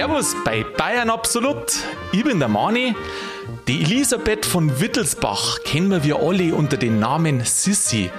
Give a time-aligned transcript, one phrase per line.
[0.00, 1.74] Servus bei Bayern Absolut.
[2.10, 2.96] Ich bin der Mani.
[3.68, 8.10] Die Elisabeth von Wittelsbach kennen wir alle unter dem Namen Sissi.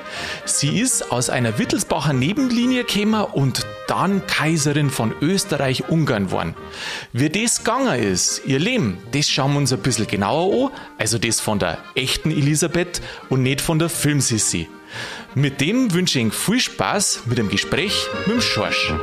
[0.45, 6.55] Sie ist aus einer Wittelsbacher Nebenlinie gekommen und dann Kaiserin von Österreich-Ungarn geworden.
[7.13, 10.77] Wie das gegangen ist, ihr Leben, das schauen wir uns ein bisschen genauer an.
[10.99, 14.69] Also das von der echten Elisabeth und nicht von der Film-Sissi.
[15.33, 18.93] Mit dem wünsche ich Ihnen viel Spaß mit dem Gespräch mit dem Schorsch.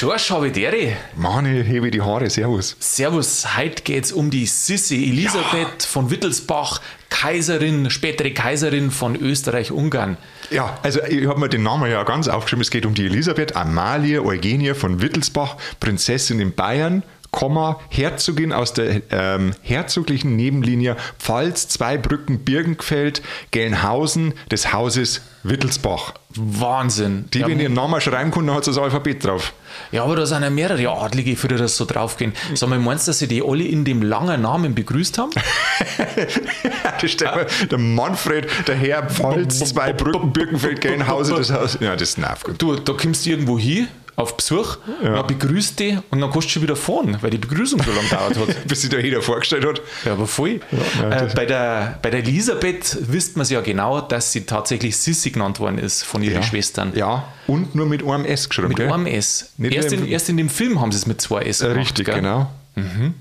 [0.00, 0.96] Dere.
[1.14, 2.74] Mann, ich hebe die Haare, servus.
[2.80, 10.16] Servus, heute geht's um die Sissi Elisabeth von Wittelsbach, Kaiserin, spätere Kaiserin von Österreich-Ungarn.
[10.50, 12.62] Ja, also ich habe mir den Namen ja ganz aufgeschrieben.
[12.62, 18.72] Es geht um die Elisabeth Amalie Eugenie von Wittelsbach, Prinzessin in Bayern, Komma, Herzogin aus
[18.72, 26.14] der ähm, herzoglichen Nebenlinie Pfalz, Zweibrücken, Birkenfeld, Gelnhausen des Hauses Wittelsbach.
[26.34, 27.24] Wahnsinn.
[27.32, 29.52] Die, ja, wenn ihren Namen schreiben können, hat sie das Alphabet drauf.
[29.90, 32.32] Ja, aber da sind ja mehrere Adlige, für die das so draufgehen.
[32.54, 35.30] Sag mal, meinst du, dass sie die alle in dem langen Namen begrüßt haben?
[37.02, 41.78] mir, der Manfred, der Herr Pfalz, Zweibrücken, Birkenfeld, Gelnhausen, das Haus.
[41.80, 42.60] Ja, das nervt gut.
[42.60, 43.88] Du, da kommst du irgendwo hin,
[44.20, 45.14] auf Besuch, ja.
[45.14, 48.08] dann begrüßt die und dann kannst du schon wieder fahren, weil die Begrüßung so lange
[48.08, 48.66] dauert hat.
[48.68, 49.80] Bis sich da jeder vorgestellt hat.
[50.04, 50.60] Ja, aber voll.
[51.00, 54.96] Ja, äh, bei, der, bei der Elisabeth wisst man es ja genau, dass sie tatsächlich
[54.96, 56.42] Sissi genannt worden ist von ihren ja.
[56.42, 56.92] Schwestern.
[56.94, 58.68] Ja, und nur mit einem S geschrieben.
[58.68, 58.92] Mit gell?
[58.92, 59.52] einem S.
[59.58, 61.76] Erst in, erst in, dem Film haben sie es mit zwei S gemacht.
[61.76, 62.16] Richtig, gell?
[62.16, 62.50] genau.
[62.76, 63.14] Mhm.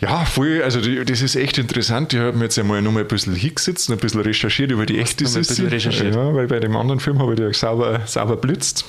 [0.00, 2.12] Ja, voll, also die, das ist echt interessant.
[2.12, 4.86] Ich habe mir jetzt einmal noch mal ein bisschen hingesetzt und ein bisschen recherchiert über
[4.86, 5.64] die echte Sissi.
[5.64, 8.84] Ja, weil bei dem anderen Film habe ich die sauber, sauber blitzt.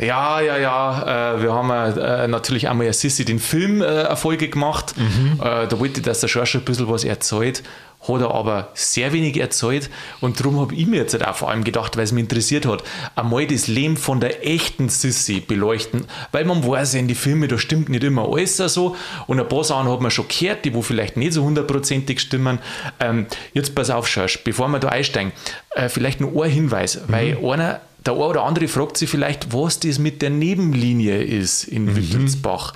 [0.00, 1.34] Ja, ja, ja.
[1.34, 4.94] Äh, wir haben äh, natürlich einmal ja Sissi den Film äh, Erfolge gemacht.
[4.96, 5.40] Mhm.
[5.40, 7.62] Äh, da wollte ich, dass der Schorsch ein bisschen was erzählt.
[8.08, 9.90] Hat er aber sehr wenig erzählt
[10.22, 12.64] und darum habe ich mir jetzt halt auch vor allem gedacht, weil es mich interessiert
[12.64, 12.82] hat,
[13.14, 17.46] einmal das Leben von der echten Sissi beleuchten, weil man weiß ja in die Filme,
[17.46, 18.96] da stimmt nicht immer alles so
[19.26, 22.60] und ein paar Sachen hat man schon gehört, die wo vielleicht nicht so hundertprozentig stimmen.
[23.00, 25.32] Ähm, jetzt pass auf, Schorsch, bevor wir da einsteigen,
[25.72, 27.12] äh, vielleicht noch ein Hinweis, mhm.
[27.12, 31.64] weil einer der eine oder andere fragt sich vielleicht, was das mit der Nebenlinie ist
[31.64, 31.96] in mhm.
[31.96, 32.72] Wittelsbach.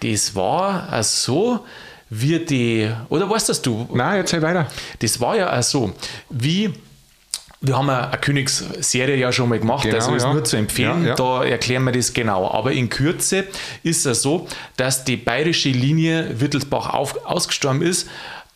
[0.00, 1.60] Das war auch so,
[2.10, 3.88] wie die, oder weißt das du?
[3.92, 4.66] Nein, erzähl weiter.
[5.00, 5.92] Das war ja auch so,
[6.30, 6.72] wie
[7.60, 10.32] wir haben eine Königsserie ja schon mal gemacht, genau, also ist ja.
[10.32, 11.14] nur zu empfehlen, ja, ja.
[11.16, 12.48] da erklären wir das genau.
[12.48, 13.44] Aber in Kürze
[13.82, 14.46] ist es so,
[14.76, 18.08] dass die bayerische Linie Wittelsbach auf, ausgestorben ist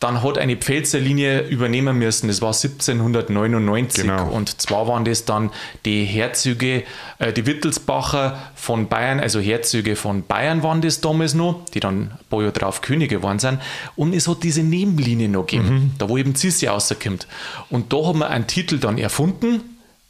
[0.03, 2.27] dann hat eine Pfälzer Linie übernehmen müssen.
[2.27, 4.29] Das war 1799 genau.
[4.29, 5.49] und zwar waren das dann
[5.85, 6.83] die Herzöge,
[7.19, 12.01] äh, die Wittelsbacher von Bayern, also Herzöge von Bayern waren das damals noch, die dann
[12.01, 13.59] ein paar Jahre drauf Könige geworden sind.
[13.95, 15.91] Und es hat diese Nebenlinie noch gegeben, mhm.
[15.97, 17.27] da wo eben Zissi rauskommt.
[17.69, 19.61] Und da haben wir einen Titel dann erfunden,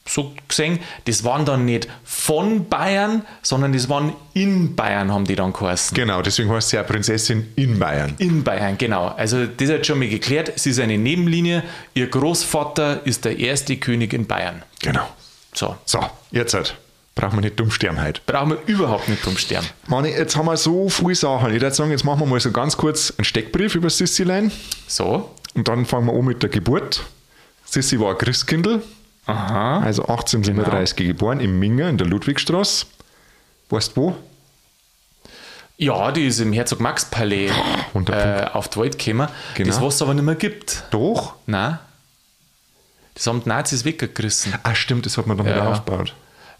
[0.05, 5.35] so gesehen, das waren dann nicht von Bayern, sondern das waren in Bayern, haben die
[5.35, 5.95] dann geheißen.
[5.95, 8.15] Genau, deswegen heißt sie ja Prinzessin in Bayern.
[8.17, 9.07] In Bayern, genau.
[9.07, 10.51] Also das hat schon mal geklärt.
[10.55, 11.63] Sie ist eine Nebenlinie.
[11.93, 14.63] Ihr Großvater ist der erste König in Bayern.
[14.81, 15.07] Genau.
[15.53, 15.77] So.
[15.85, 15.99] So,
[16.31, 16.75] jetzt halt.
[17.15, 18.21] Brauchen wir nicht dumm sterben heute.
[18.25, 19.67] Brauchen wir überhaupt nicht dumm sterben.
[19.87, 21.53] Manni, jetzt haben wir so viele Sachen.
[21.53, 24.51] Ich würde sagen, jetzt machen wir mal so ganz kurz einen Steckbrief über Sissi-Lein.
[24.87, 25.29] So.
[25.53, 27.03] Und dann fangen wir an mit der Geburt.
[27.65, 28.81] Sissi war ein Christkindl.
[29.25, 29.79] Aha.
[29.79, 31.07] Also 1837 genau.
[31.09, 32.85] geboren, im Minger in der Ludwigstraße.
[33.69, 34.15] Weißt du wo?
[35.77, 37.51] Ja, die ist im Herzog Max Palais
[38.07, 39.69] äh, auf die Welt gekommen, genau.
[39.69, 40.83] das was es aber nicht mehr gibt.
[40.91, 41.35] Doch?
[41.45, 41.79] Nein.
[43.15, 44.53] Das haben die Nazis weggerissen.
[44.63, 45.55] Ah, stimmt, das hat man dann ja.
[45.55, 46.13] wieder aufgebaut.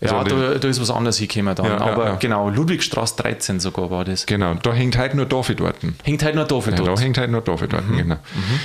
[0.03, 1.66] Also ja, da, da, ist was anderes hingekommen dann.
[1.66, 4.25] Ja, aber ja, genau, Ludwigstraße 13 sogar war das.
[4.25, 5.78] Genau, da hängt halt nur David dort.
[6.03, 7.00] Hängt halt nur David dort.
[7.00, 7.97] Da hängt halt nur David dort, mhm.
[7.97, 8.16] genau.
[8.16, 8.59] Mhm.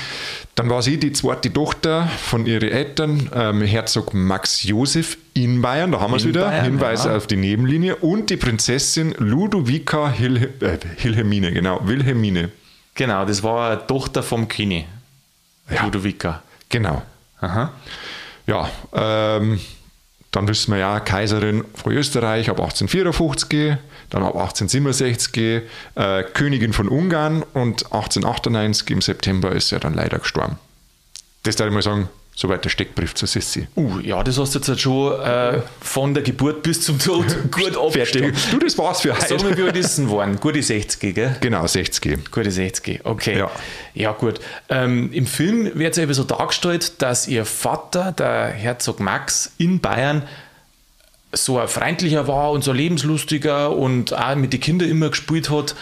[0.54, 5.92] Dann war sie die zweite Tochter von ihren Eltern, ähm, Herzog Max Josef in Bayern,
[5.92, 10.48] da haben wir es wieder, Bayern, Hinweis auf die Nebenlinie, und die Prinzessin Ludovica Hilhe,
[10.60, 12.50] äh, Wilhelmine, genau, Wilhelmine.
[12.94, 14.86] Genau, das war eine Tochter vom König,
[15.80, 16.42] Ludovica.
[16.68, 17.02] Genau.
[17.40, 17.72] Aha.
[18.48, 19.60] Ja, ähm,
[20.38, 23.76] dann wissen wir ja, Kaiserin von Österreich ab 1854,
[24.08, 25.62] dann ab 1867
[25.96, 30.56] äh, Königin von Ungarn und 1898 im September ist er dann leider gestorben.
[31.42, 32.08] Das darf ich mal sagen,
[32.40, 33.66] Soweit der Steckbrief zu Sissi.
[33.74, 37.26] Uh, ja, das hast du jetzt halt schon äh, von der Geburt bis zum Tod
[37.50, 38.38] gut abgestimmt.
[38.52, 39.26] du, das war's für heute.
[39.26, 40.36] Sag mal, wie alt ist denn waren?
[40.38, 41.36] Gute 60, gell?
[41.40, 42.30] Genau, 60.
[42.30, 43.38] Gute 60, okay.
[43.38, 43.50] Ja,
[43.92, 44.38] ja gut.
[44.68, 49.80] Ähm, Im Film wird es eben so dargestellt, dass ihr Vater, der Herzog Max in
[49.80, 50.22] Bayern,
[51.32, 55.74] so ein freundlicher war und so lebenslustiger und auch mit den Kindern immer gespielt hat.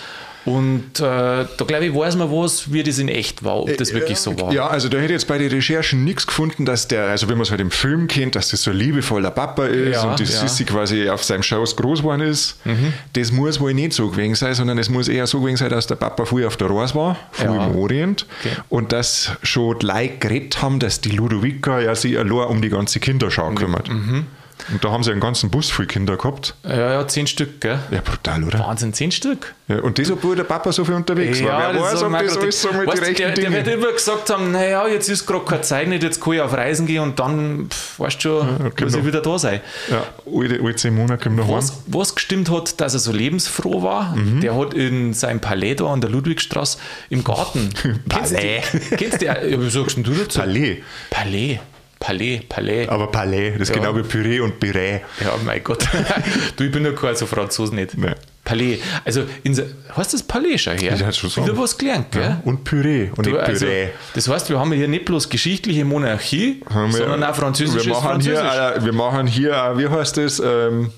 [0.46, 3.92] Und äh, da glaube ich, weiß man was, wie das in echt war, ob das
[3.92, 4.52] wirklich so war.
[4.52, 7.36] Ja, also da hätte ich jetzt bei den Recherchen nichts gefunden, dass der, also wenn
[7.36, 10.20] man es halt im Film kennt, dass das so ein liebevoller Papa ist ja, und
[10.20, 10.28] die ja.
[10.30, 12.64] Sissi quasi auf seinem Schoß groß geworden ist.
[12.64, 12.92] Mhm.
[13.14, 15.88] Das muss wohl nicht so gewesen sein, sondern es muss eher so gewesen sein, dass
[15.88, 17.66] der Papa früher auf der Reise war, früh ja.
[17.66, 18.26] im Orient.
[18.40, 18.54] Okay.
[18.68, 22.68] Und dass schon die Leute geredet haben, dass die Ludovica ja sich allein um die
[22.68, 23.88] ganze Kinderschau kümmert.
[23.88, 24.26] Mhm.
[24.72, 26.54] Und da haben sie einen ganzen Bus voll Kinder gehabt.
[26.64, 27.78] Ja, ja, zehn Stück, gell?
[27.90, 28.58] Ja, brutal, oder?
[28.60, 29.54] Wahnsinn, zehn Stück.
[29.68, 31.74] Ja, und das, obwohl der Papa so viel unterwegs ja, war.
[31.74, 33.50] Wer weiß, ob das alles so mit weißt, die rechten der, Dinge...
[33.50, 36.40] Der wird immer gesagt haben, naja, jetzt ist gerade keine Zeit nicht, jetzt kann ich
[36.40, 39.60] auf Reisen gehen und dann, pff, weißt du schon, ja, muss ich wieder da sein.
[39.88, 43.82] Ja, alle, alle zehn Monate kommt noch was, was gestimmt hat, dass er so lebensfroh
[43.82, 44.40] war, mhm.
[44.40, 46.78] der hat in seinem Palais da an der Ludwigstraße
[47.10, 47.70] im Garten...
[48.08, 48.62] Palais?
[48.96, 50.40] Kennst du, ja, wie sagst du dazu?
[50.40, 50.82] Palais.
[51.10, 51.60] Palais.
[51.98, 52.88] Palais, Palais.
[52.88, 53.80] Aber Palais, das ist ja.
[53.80, 55.00] genau wie Püree und Püree.
[55.20, 55.88] Ja, mein Gott.
[56.56, 57.96] du, ich bin ja kein so Franzose nicht.
[57.96, 58.12] Nee.
[58.44, 58.78] Palais.
[59.04, 59.56] Also, in,
[59.96, 60.94] heißt das Palais schon her?
[60.94, 62.22] Ich schon Wieder was gelernt, gell?
[62.22, 62.40] Ja.
[62.44, 63.88] Und Püree und du, nicht also, Püree.
[64.14, 68.08] Das heißt, wir haben hier nicht bloß geschichtliche Monarchie, wir, sondern auch französisches wir machen
[68.10, 68.40] Französisch.
[68.40, 70.92] Hier, wir machen hier, wie heißt das, ähm,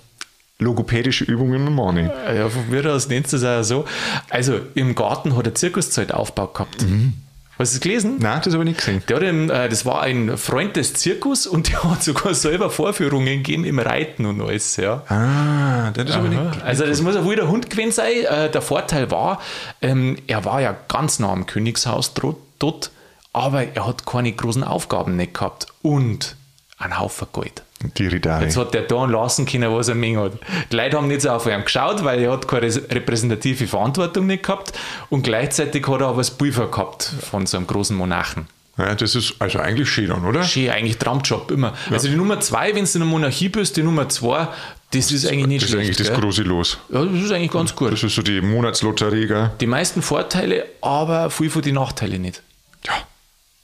[0.59, 2.11] logopädische Übungen im Money.
[2.35, 3.85] Ja, von mir aus nennt es auch so.
[4.29, 6.83] Also, im Garten hat er Zirkuszeit aufgebaut gehabt.
[6.83, 7.15] Mhm.
[7.59, 8.19] Hast du es gelesen?
[8.21, 9.03] Nein, das habe ich nicht gesehen.
[9.09, 13.27] Der hat, äh, das war ein Freund des Zirkus und der hat sogar selber Vorführungen
[13.27, 14.77] gegeben im Reiten und alles.
[14.77, 15.03] Ja.
[15.09, 16.63] Ah, das habe ich nicht.
[16.63, 18.25] Also, das muss auch wohl der Hund gewesen sein.
[18.31, 19.41] Äh, der Vorteil war,
[19.83, 22.93] ähm, er war ja ganz nah am Königshaus dort,
[23.33, 26.37] aber er hat keine großen Aufgaben nicht gehabt und
[26.79, 27.63] einen Haufen Geld.
[27.81, 28.45] Die Ridari.
[28.45, 30.33] Jetzt hat der da lassen können, was er Menge hat.
[30.73, 34.43] Die Leute haben nicht so auf ihn geschaut, weil er hat keine repräsentative Verantwortung nicht
[34.43, 34.73] gehabt
[35.11, 38.49] und gleichzeitig hat er aber das Pulver gehabt von so einem großen Monarchen.
[38.79, 40.45] Ja, das ist also eigentlich schön dann, oder?
[40.45, 41.75] Schön, eigentlich Traumjob immer.
[41.87, 41.95] Ja.
[41.95, 44.49] Also die Nummer zwei, wenn du in der Monarchie bist, die Nummer zwei,
[44.93, 45.91] das ist eigentlich nicht schlecht.
[45.91, 46.79] Das ist eigentlich das große Los.
[46.89, 47.93] Ja, das ist eigentlich ganz gut.
[47.93, 49.51] Das ist so die Monatslotterie, gell?
[49.61, 52.43] Die meisten Vorteile, aber viel von den Nachteilen nicht.
[52.87, 52.95] Ja,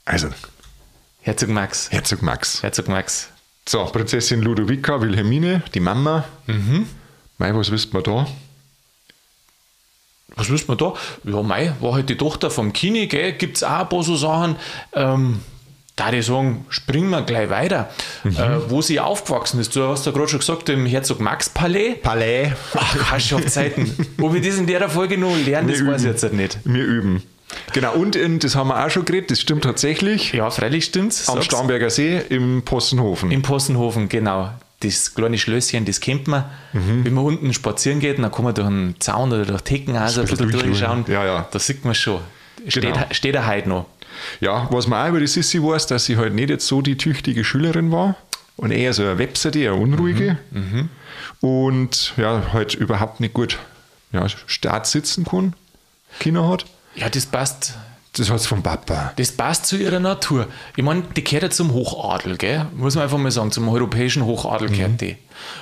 [0.04, 0.28] also.
[1.22, 1.90] Herzog Max.
[1.90, 2.62] Herzog Max.
[2.62, 3.28] Herzog Max.
[3.66, 6.24] So, Prinzessin Ludovica Wilhelmine, die Mama.
[6.46, 6.86] Mhm.
[7.38, 8.26] Mei, was wisst man da?
[10.36, 10.94] Was wisst man da?
[11.24, 13.32] Ja, Mei, war halt die Tochter vom Kini, gell?
[13.32, 14.56] Gibt es auch ein paar so Sachen.
[14.92, 15.40] Ähm,
[15.96, 17.88] da ich sagen, springen wir gleich weiter.
[18.24, 18.36] Mhm.
[18.36, 19.74] Äh, wo sie aufgewachsen ist.
[19.76, 21.94] Du hast ja gerade schon gesagt, im Herzog Max Palais.
[22.02, 22.52] Palais.
[22.74, 23.94] Ach, Herrschaftszeiten.
[24.20, 25.92] Ob wir das in der Folge noch lernen, wir das üben.
[25.92, 26.58] weiß ich jetzt nicht.
[26.64, 27.22] Wir üben.
[27.74, 30.32] Genau, und in, das haben wir auch schon geredet, das stimmt tatsächlich.
[30.32, 31.28] Ja, freilich stimmt's.
[31.28, 33.32] Am Starnberger See im Possenhofen.
[33.32, 34.50] Im Possenhofen, genau.
[34.78, 36.44] Das kleine Schlösschen, das kennt man.
[36.72, 37.04] Mhm.
[37.04, 40.20] Wenn man unten spazieren geht, dann kann man durch einen Zaun oder durch Tecken also
[40.20, 41.04] ein bisschen durchschauen.
[41.08, 41.48] Ja, ja.
[41.50, 42.20] Da sieht man schon.
[42.68, 43.06] Steht, genau.
[43.10, 43.86] steht er heute noch.
[44.40, 46.96] Ja, was man auch über die Sissi weiß, dass sie halt nicht jetzt so die
[46.96, 48.14] tüchtige Schülerin war
[48.56, 50.38] und eher so eine Webseite, eher unruhige.
[50.52, 50.90] Mhm.
[51.40, 53.58] Und ja, halt überhaupt nicht gut
[54.12, 55.54] ja, Start sitzen kann,
[56.20, 56.66] Kinder hat.
[56.94, 57.74] Ja, das passt.
[58.16, 59.12] Das hat vom Papa.
[59.16, 60.46] Das passt zu ihrer Natur.
[60.76, 62.66] Ich meine, die gehört ja zum Hochadel, gell?
[62.76, 64.98] muss man einfach mal sagen, zum europäischen Hochadel gehört mhm.
[64.98, 65.16] die.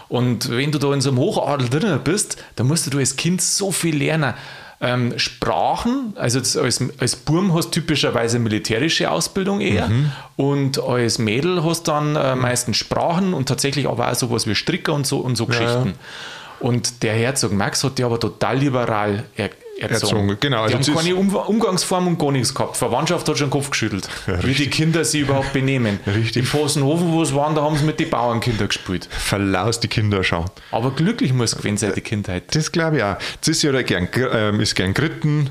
[0.08, 3.40] Und wenn du da in so einem Hochadel drin bist, dann musst du als Kind
[3.40, 4.34] so viel lernen.
[4.82, 10.10] Ähm, Sprachen, also als, als Burm hast du typischerweise militärische Ausbildung eher mhm.
[10.34, 14.56] und als Mädel hast du dann äh, meistens Sprachen und tatsächlich aber auch sowas wie
[14.56, 15.86] Stricker und so und so ja, Geschichten.
[15.86, 16.66] Ja.
[16.66, 19.50] Und der Herzog Max hat die aber total liberal er
[19.82, 20.28] erzogen.
[20.28, 20.36] erzogen.
[20.40, 22.76] Genau, die also haben keine um Umgangsform und gar nichts gehabt.
[22.76, 26.00] Verwandtschaft hat schon den Kopf geschüttelt, ja, wie die Kinder sich überhaupt benehmen.
[26.06, 26.44] Richtig.
[26.44, 29.08] Im Possenhofen, wo es waren, da haben sie mit den Bauernkindern gespielt.
[29.10, 30.44] Verlaus die Kinder schon.
[30.70, 32.54] Aber glücklich muss gewesen sein, die Kindheit.
[32.54, 33.16] Das glaube ich auch.
[33.40, 35.50] Das ist ja gern, äh, ist gern geritten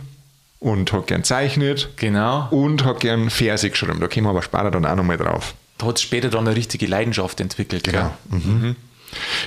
[0.59, 1.89] und hat gern zeichnet.
[1.97, 2.47] Genau.
[2.51, 3.99] Und hat gern Verse geschrieben.
[3.99, 5.55] Da kommen wir aber später dann auch nochmal drauf.
[5.77, 7.83] Da hat später dann eine richtige Leidenschaft entwickelt.
[7.83, 8.13] Genau.
[8.29, 8.37] Mhm.
[8.37, 8.75] Mhm.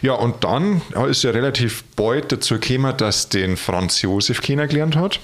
[0.03, 5.21] Ja, und dann ist ja relativ bald dazu gekommen, dass den Franz Josef kennengelernt hat.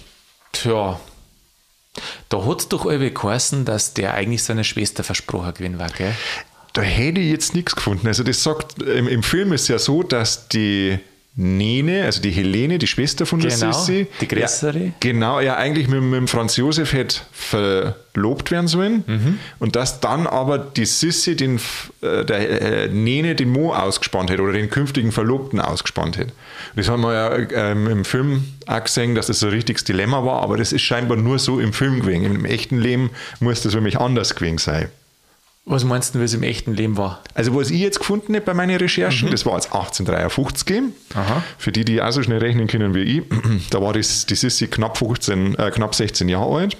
[0.53, 0.99] Tja,
[2.29, 6.15] da hat es doch irgendwie geheißen, dass der eigentlich seine Schwester versprochen gewesen war, gell?
[6.73, 8.07] Da hätte ich jetzt nichts gefunden.
[8.07, 11.01] Also das sagt, im, im Film ist ja so, dass die
[11.37, 14.09] Nene, also die Helene, die Schwester von der genau, Sissi.
[14.21, 14.79] Die größere.
[14.79, 19.05] Ja, genau, ja, eigentlich mit, mit dem Franz Josef hätte verlobt werden sollen.
[19.07, 19.39] Mhm.
[19.61, 21.61] Und dass dann aber die Sissi den,
[22.03, 26.33] äh, der äh, Nene den Mo ausgespannt hätte oder den künftigen Verlobten ausgespannt hätte.
[26.75, 30.25] Das haben wir ja ähm, im Film auch gesehen, dass das so ein richtiges Dilemma
[30.25, 32.25] war, aber das ist scheinbar nur so im Film gewesen.
[32.25, 34.89] Im echten Leben muss das nämlich anders gewesen sein.
[35.67, 37.23] Was meinst du, wie es im echten Leben war?
[37.35, 39.33] Also, was ich jetzt gefunden habe bei meinen Recherchen, mhm.
[39.33, 40.95] das war jetzt 1853 gegeben.
[41.59, 43.23] Für die, die auch so schnell rechnen können wie ich,
[43.71, 46.77] da war das, die Sissi knapp, 15, äh, knapp 16 Jahre alt.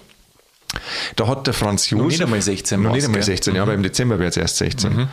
[1.17, 2.03] Da hat der Franz Josef.
[2.03, 2.83] Noch nicht einmal 16.
[2.83, 3.69] Noch nicht einmal 16, ja, mhm.
[3.69, 4.93] aber im Dezember wird es erst 16.
[4.93, 5.09] Mhm.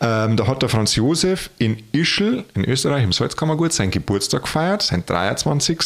[0.00, 4.82] Ähm, da hat der Franz Josef in Ischl, in Österreich, im Salzkammergut, seinen Geburtstag gefeiert,
[4.82, 5.78] seinen 23.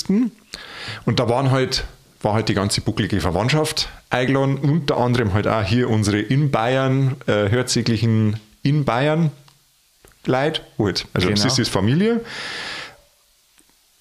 [1.04, 1.84] Und da waren halt,
[2.22, 7.16] war halt die ganze bucklige Verwandtschaft eingeladen, unter anderem halt auch hier unsere in Bayern,
[7.26, 9.30] äh, herzoglichen in Bayern
[10.24, 11.06] Leute, halt.
[11.14, 11.42] Also genau.
[11.42, 12.20] das ist Familie.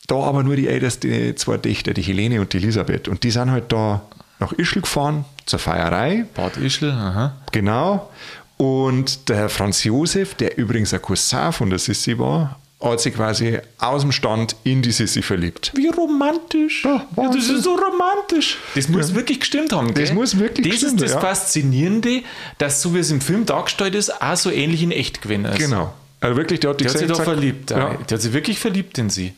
[0.07, 3.07] Da aber nur die ältesten zwei Töchter, die Helene und die Elisabeth.
[3.07, 4.01] Und die sind halt da
[4.39, 6.25] nach Ischl gefahren zur Feierei.
[6.33, 7.35] Bad Ischl, aha.
[7.51, 8.09] Genau.
[8.57, 13.15] Und der Herr Franz Josef, der übrigens ein Cousin von der Sissi war, hat sich
[13.15, 15.71] quasi aus dem Stand in die Sissi verliebt.
[15.75, 16.83] Wie romantisch.
[16.85, 18.57] Ja, ja, das ist so romantisch.
[18.75, 19.15] Das muss ja.
[19.15, 19.93] wirklich gestimmt haben.
[19.93, 20.05] Gell?
[20.05, 20.97] Das muss wirklich das stimmen.
[20.97, 22.21] Das ist das Faszinierende,
[22.59, 25.57] dass so wie es im Film dargestellt ist, auch so ähnlich in echt gewesen ist.
[25.57, 25.93] Genau.
[26.19, 27.69] Also wirklich, der hat, der hat sich da verliebt.
[27.71, 29.33] Der hat sich wirklich verliebt in sie.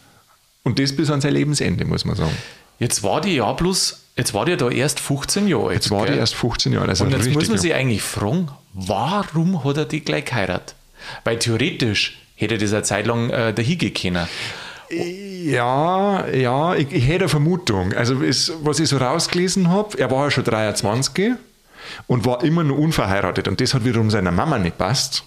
[0.63, 2.35] Und das bis an sein Lebensende, muss man sagen.
[2.79, 5.73] Jetzt war die ja bloß, jetzt war die da erst 15 Jahre alt.
[5.75, 6.13] Jetzt war gell?
[6.13, 7.01] die erst 15 Jahre alt.
[7.01, 10.75] Und jetzt muss man sich eigentlich fragen, warum hat er die gleich geheiratet?
[11.23, 14.27] Weil theoretisch hätte das eine Zeit lang äh, dahin können.
[14.91, 17.93] Ja, ja, ich, ich hätte eine Vermutung.
[17.93, 21.33] Also, es, was ich so rausgelesen habe, er war ja schon 23
[22.07, 23.47] und war immer nur unverheiratet.
[23.47, 25.23] Und das hat wiederum seiner Mama nicht passt.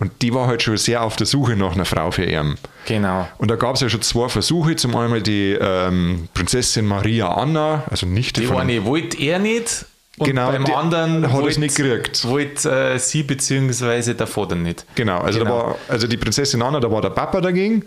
[0.00, 2.54] Und die war halt schon sehr auf der Suche nach einer Frau für ihn.
[2.86, 3.26] Genau.
[3.38, 4.76] Und da gab es ja schon zwei Versuche.
[4.76, 8.42] Zum einen die ähm, Prinzessin Maria Anna, also nicht die.
[8.42, 9.86] Die eine wollte er nicht.
[10.18, 12.26] Und genau, beim anderen hat es nicht gekriegt.
[12.26, 14.14] Wollte äh, sie bzw.
[14.14, 14.84] der Vater nicht.
[14.94, 15.50] Genau, also, genau.
[15.50, 17.84] Da war, also die Prinzessin Anna, da war der Papa dagegen.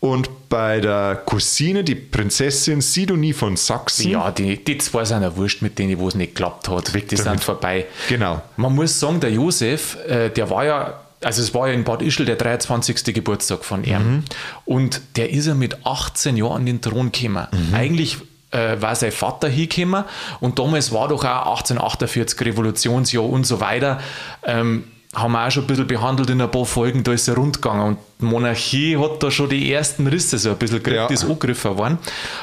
[0.00, 4.10] Und bei der Cousine, die Prinzessin Sidonie von Sachsen.
[4.10, 6.92] Ja, die, die zwei sind ja wurscht mit denen, wo es nicht geklappt hat.
[7.10, 7.86] Die sind vorbei.
[8.08, 8.42] Genau.
[8.56, 12.02] Man muss sagen, der Josef, äh, der war ja also es war ja in Bad
[12.02, 13.14] Ischl der 23.
[13.14, 14.16] Geburtstag von ihm.
[14.16, 14.24] Mhm.
[14.64, 17.46] Und der ist ja mit 18 Jahren an den Thron gekommen.
[17.52, 17.74] Mhm.
[17.74, 18.18] Eigentlich
[18.52, 20.04] war sein Vater hingekommen
[20.40, 24.00] und damals war doch auch 1848 Revolutionsjahr und so weiter.
[24.44, 27.34] Ähm, haben wir auch schon ein bisschen behandelt in ein paar Folgen, da ist er
[27.34, 31.06] rundgegangen und die Monarchie hat da schon die ersten Risse so ein bisschen gekriegt, ja.
[31.06, 31.98] ist angegriffen worden.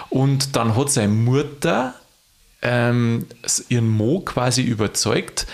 [0.09, 1.95] Und dann hat seine Mutter
[2.61, 3.25] ähm,
[3.69, 5.47] ihren Mo quasi überzeugt,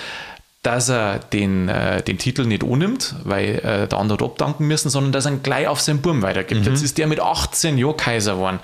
[0.66, 5.12] dass er den, äh, den Titel nicht annimmt, weil äh, der andere abdanken müssen, sondern
[5.12, 6.62] dass er ihn gleich auf seinen Burm weitergibt.
[6.62, 6.72] Mhm.
[6.72, 8.60] Jetzt ist der mit 18 Jahren Kaiser geworden.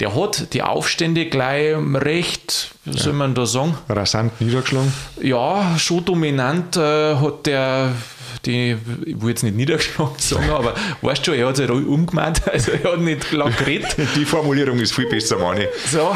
[0.00, 2.92] Der hat die Aufstände gleich recht, ja.
[2.94, 3.78] soll man da sagen?
[3.88, 4.92] Rasant niedergeschlagen?
[5.22, 7.92] Ja, schon dominant äh, hat der
[8.44, 8.76] die,
[9.06, 12.42] ich will jetzt nicht niedergeschlagen sagen, aber weißt du schon, er hat sich halt umgemeint,
[12.48, 13.96] also er hat nicht lang geredet.
[14.16, 15.66] Die Formulierung ist viel besser, Manni.
[15.90, 16.14] So,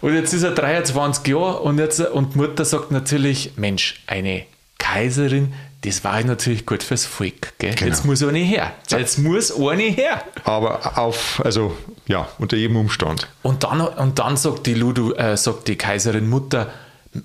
[0.00, 4.44] und jetzt ist er 23 Jahre und, jetzt, und die Mutter sagt natürlich, Mensch, eine
[4.92, 5.52] Kaiserin,
[5.82, 7.52] das war natürlich gut fürs Volk.
[7.58, 7.74] Genau.
[7.84, 8.72] Jetzt muss eine her.
[8.88, 10.22] Jetzt muss eine her.
[10.44, 11.76] Aber auf, also
[12.06, 13.28] ja, unter jedem Umstand.
[13.42, 16.72] Und dann, und dann sagt die Ludo, äh, sagt die Kaiserin Mutter,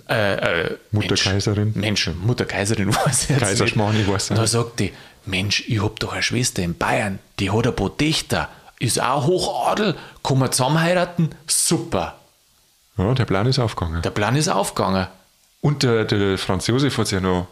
[0.10, 0.34] äh,
[0.66, 1.72] äh, Mutter Mensch, Kaiserin.
[1.76, 4.32] Mensch, Mutter Kaiserin weiß jetzt Kaiserschmarrn, ich weiß nicht.
[4.32, 4.94] Und dann sagt die,
[5.26, 9.26] Mensch, ich hab doch eine Schwester in Bayern, die hat ein paar Töchter, ist auch
[9.26, 11.30] Hochadel, kann man zusammen heiraten?
[11.48, 12.18] Super.
[12.98, 14.02] Ja, der Plan ist aufgegangen.
[14.02, 15.08] Der Plan ist aufgegangen.
[15.64, 17.48] Und der, der Franz Josef hat sich ja noch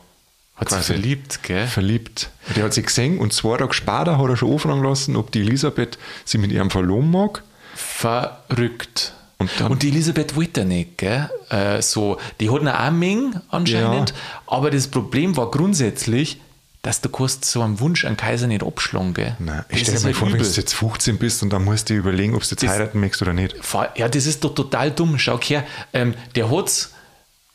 [0.58, 1.66] hat sich verliebt, gell?
[1.66, 2.30] Verliebt.
[2.56, 5.40] Der hat sich gesehen und zwei Tage später hat er schon anfragen lassen, ob die
[5.40, 7.42] Elisabeth sie mit ihrem verloben mag.
[7.74, 9.14] Verrückt.
[9.40, 11.30] Und, und, die Elisabeth wollte nicht, gell?
[11.50, 14.16] Äh, so, die hat eine Arming anscheinend, ja.
[14.46, 16.40] aber das Problem war grundsätzlich,
[16.82, 19.38] dass du kannst so einen Wunsch an Kaiser nicht abschlagen, gell?
[19.40, 20.42] Nein, ich stelle mir halt vor, übel.
[20.42, 22.70] wenn du jetzt 15 bist und dann musst du dir überlegen, ob du jetzt das,
[22.70, 23.56] heiraten möchtest oder nicht.
[23.96, 25.18] Ja, das ist doch total dumm.
[25.18, 25.64] Schau her,
[25.94, 26.90] ähm, der hat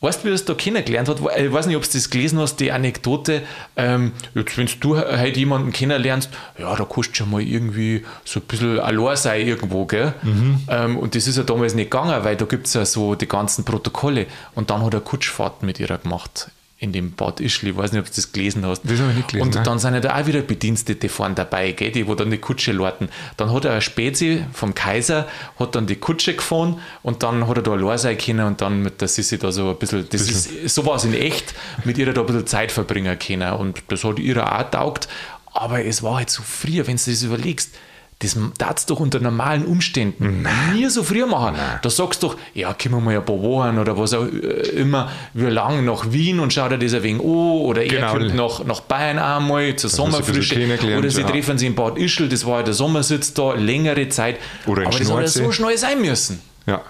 [0.00, 1.20] Weißt du, wie es da kennengelernt hat?
[1.38, 3.42] Ich weiß nicht, ob du das gelesen hast, die Anekdote.
[3.76, 8.40] Ähm, jetzt, wenn du halt jemanden kennenlernst, ja, da kannst du schon mal irgendwie so
[8.40, 10.12] ein bisschen allein sein irgendwo, gell?
[10.22, 10.60] Mhm.
[10.68, 13.26] Ähm, und das ist ja damals nicht gegangen, weil da gibt es ja so die
[13.26, 14.26] ganzen Protokolle.
[14.54, 17.70] Und dann hat er Kutschfahrt mit ihr gemacht in dem Bad Ischli.
[17.70, 18.82] Ich weiß nicht, ob du das gelesen hast.
[18.84, 19.46] Das habe ich nicht gelesen.
[19.48, 19.64] Und nein.
[19.64, 22.72] dann sind ja da auch wieder Bedienstete vorne dabei, gell, die wo dann die Kutsche
[22.72, 23.08] lorten.
[23.38, 25.26] Dann hat er eine Spezi vom Kaiser,
[25.58, 28.82] hat dann die Kutsche gefahren und dann hat er da allein sein können und dann
[28.82, 30.64] mit der Sissi da so ein bisschen, das bisschen.
[30.64, 31.54] ist sowas in echt,
[31.84, 33.52] mit ihr da ein bisschen Zeit verbringen können.
[33.54, 35.08] Und das hat ihr auch taugt.
[35.46, 37.74] Aber es war halt so früher, wenn du das überlegst
[38.20, 40.74] das darfst du doch unter normalen Umständen Nein.
[40.74, 41.56] nie so früh machen.
[41.56, 41.78] Nein.
[41.82, 44.70] Da sagst du doch, ja, kommen wir mal ein paar Wochen oder was auch äh,
[44.70, 48.06] immer, wie lange nach Wien und schau dir das ein wenig an oder genau.
[48.06, 50.56] er kommt nach, nach Bayern einmal zur Sommerfrische
[50.96, 51.26] oder sie ja.
[51.26, 54.38] treffen sich in Bad Ischl, das war ja der Sommersitz da, längere Zeit.
[54.64, 56.40] Oder in Aber das hat ja so schnell sein müssen.
[56.66, 56.82] Ja.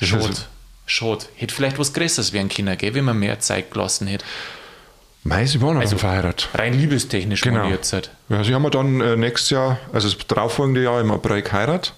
[0.00, 0.30] Schade.
[0.86, 1.26] Schade.
[1.36, 4.24] Hätte vielleicht was Größeres werden können, gell, wenn man mehr Zeit gelassen hätte.
[5.22, 6.48] Mei, sie waren also verheiratet.
[6.54, 7.68] Rein liebestechnisch genau.
[7.68, 8.10] jetzt halt.
[8.28, 11.94] Ja, sie haben wir dann äh, nächstes Jahr, also das darauffolgende Jahr im April geheiratet.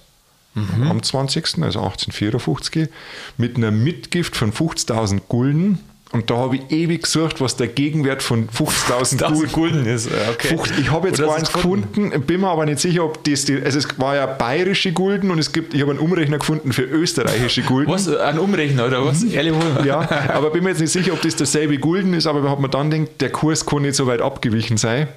[0.55, 0.91] mhm.
[0.91, 2.89] am 20., also 1854,
[3.37, 5.79] mit einer Mitgift von 50.000 Gulden
[6.13, 10.09] und da habe ich ewig gesucht, was der Gegenwert von 50.000 Gulden, ist.
[10.31, 10.57] Okay.
[10.79, 13.79] ich habe jetzt gar eins gefunden, bin mir aber nicht sicher, ob das die, also
[13.79, 17.63] es war ja bayerische Gulden und es gibt, ich habe einen Umrechner gefunden für österreichische
[17.63, 17.91] Gulden.
[17.91, 19.23] Was, ein Umrechner oder was?
[19.23, 19.33] Mhm.
[19.33, 19.85] Ehrlich wohl.
[19.87, 22.69] Ja, aber bin mir jetzt nicht sicher, ob das derselbe Gulden ist, aber wenn man
[22.69, 25.07] dann denkt, der Kurs kann nicht so weit abgewichen sein.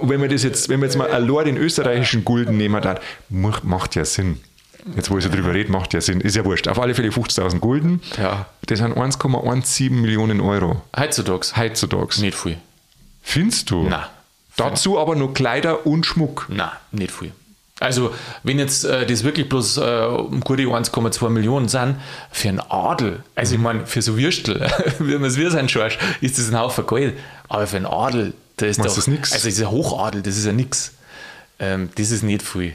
[0.00, 2.98] Und wenn man das jetzt, wenn man jetzt mal allein den österreichischen Gulden nehmen dann
[3.30, 4.40] macht ja Sinn.
[4.96, 6.20] Jetzt, wo ich so drüber rede, macht ja Sinn.
[6.20, 6.68] Ist ja wurscht.
[6.68, 8.02] Auf alle Fälle 50.000 Gulden.
[8.18, 8.46] Ja.
[8.66, 10.82] Das sind 1,17 Millionen Euro.
[10.96, 11.46] Heutzutage?
[11.56, 12.20] Heutzutage.
[12.20, 12.58] Nicht viel.
[13.22, 13.88] Findest du?
[13.88, 14.04] Nein.
[14.56, 16.46] Dazu aber nur Kleider und Schmuck.
[16.48, 17.32] Nein, nicht viel.
[17.80, 18.14] Also,
[18.44, 21.96] wenn jetzt äh, das wirklich bloß äh, um gute 1,2 Millionen sind,
[22.30, 25.98] für einen Adel, also ich meine, für so Würstel, wie man es wir sein schaust,
[26.20, 27.18] ist das ein Haufen Geld.
[27.48, 28.96] Aber für einen Adel, da ist Machst doch.
[28.96, 29.32] Das nix?
[29.32, 30.92] Also, dieser Hochadel, das ist ja nichts.
[31.58, 32.74] Ähm, das ist nicht viel.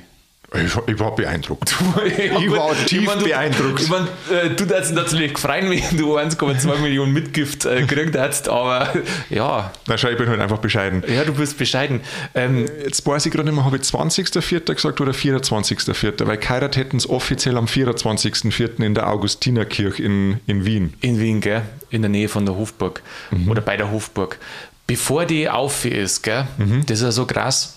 [0.52, 1.76] Ich, ich, war beeindruckt.
[2.08, 3.82] ich war tief ich mein, du, beeindruckt.
[3.82, 8.50] Ich mein, äh, du hättest natürlich gefreut, wenn du 1,2 Millionen Mitgift äh, gekriegt hättest,
[8.50, 8.92] aber
[9.30, 9.72] ja.
[9.86, 11.04] Wahrscheinlich bin ich halt einfach bescheiden.
[11.08, 12.02] Ja, du bist bescheiden.
[12.34, 14.74] Ähm, Jetzt weiß ich gerade nicht mehr, habe ich 20.04.
[14.74, 18.84] gesagt oder 24.04., weil geheiratet hätten es offiziell am 24.04.
[18.84, 20.94] in der Augustinerkirche in, in Wien.
[21.02, 21.62] In Wien, gell?
[21.92, 23.50] In der Nähe von der Hofburg mhm.
[23.52, 24.40] oder bei der Hofburg.
[24.88, 26.48] Bevor die auf ist, gell?
[26.58, 26.84] Mhm.
[26.88, 27.76] Das ist ja so krass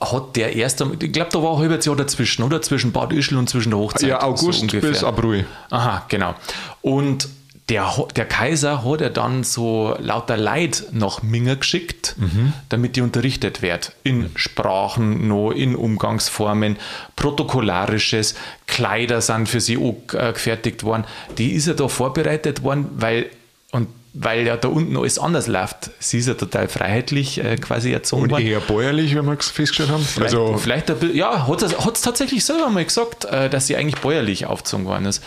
[0.00, 2.62] hat der erste, ich glaube, da war ein halbes Jahr dazwischen, oder?
[2.62, 4.08] Zwischen Bad Ischl und zwischen der Hochzeit.
[4.08, 5.46] Ja, August so bis April.
[5.70, 6.34] Aha, genau.
[6.82, 7.28] Und
[7.68, 12.52] der, der Kaiser hat er dann so lauter Leid nach Minger geschickt, mhm.
[12.68, 13.92] damit die unterrichtet wird.
[14.04, 16.76] In Sprachen, noch in Umgangsformen,
[17.16, 18.36] protokollarisches,
[18.68, 21.04] Kleider sind für sie auch äh, gefertigt worden.
[21.38, 23.26] Die ist ja da vorbereitet worden, weil,
[23.72, 25.90] und weil ja da unten alles anders läuft.
[25.98, 28.46] Sie ist ja total freiheitlich äh, quasi erzogen Und worden.
[28.46, 30.02] eher bäuerlich, wenn wir festgestellt haben.
[30.02, 31.62] Vielleicht, also vielleicht ja, hat
[31.96, 35.22] es tatsächlich selber mal gesagt, äh, dass sie eigentlich bäuerlich aufgezogen worden ist.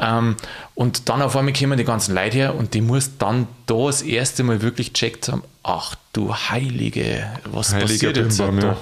[0.00, 0.36] Ähm,
[0.74, 4.00] und dann auf einmal kommen die ganzen Leute her und die muss dann da das
[4.00, 8.66] erste Mal wirklich checkt haben, ach du Heilige, was Heiliger passiert jetzt Bimbam, da?
[8.68, 8.76] Ja.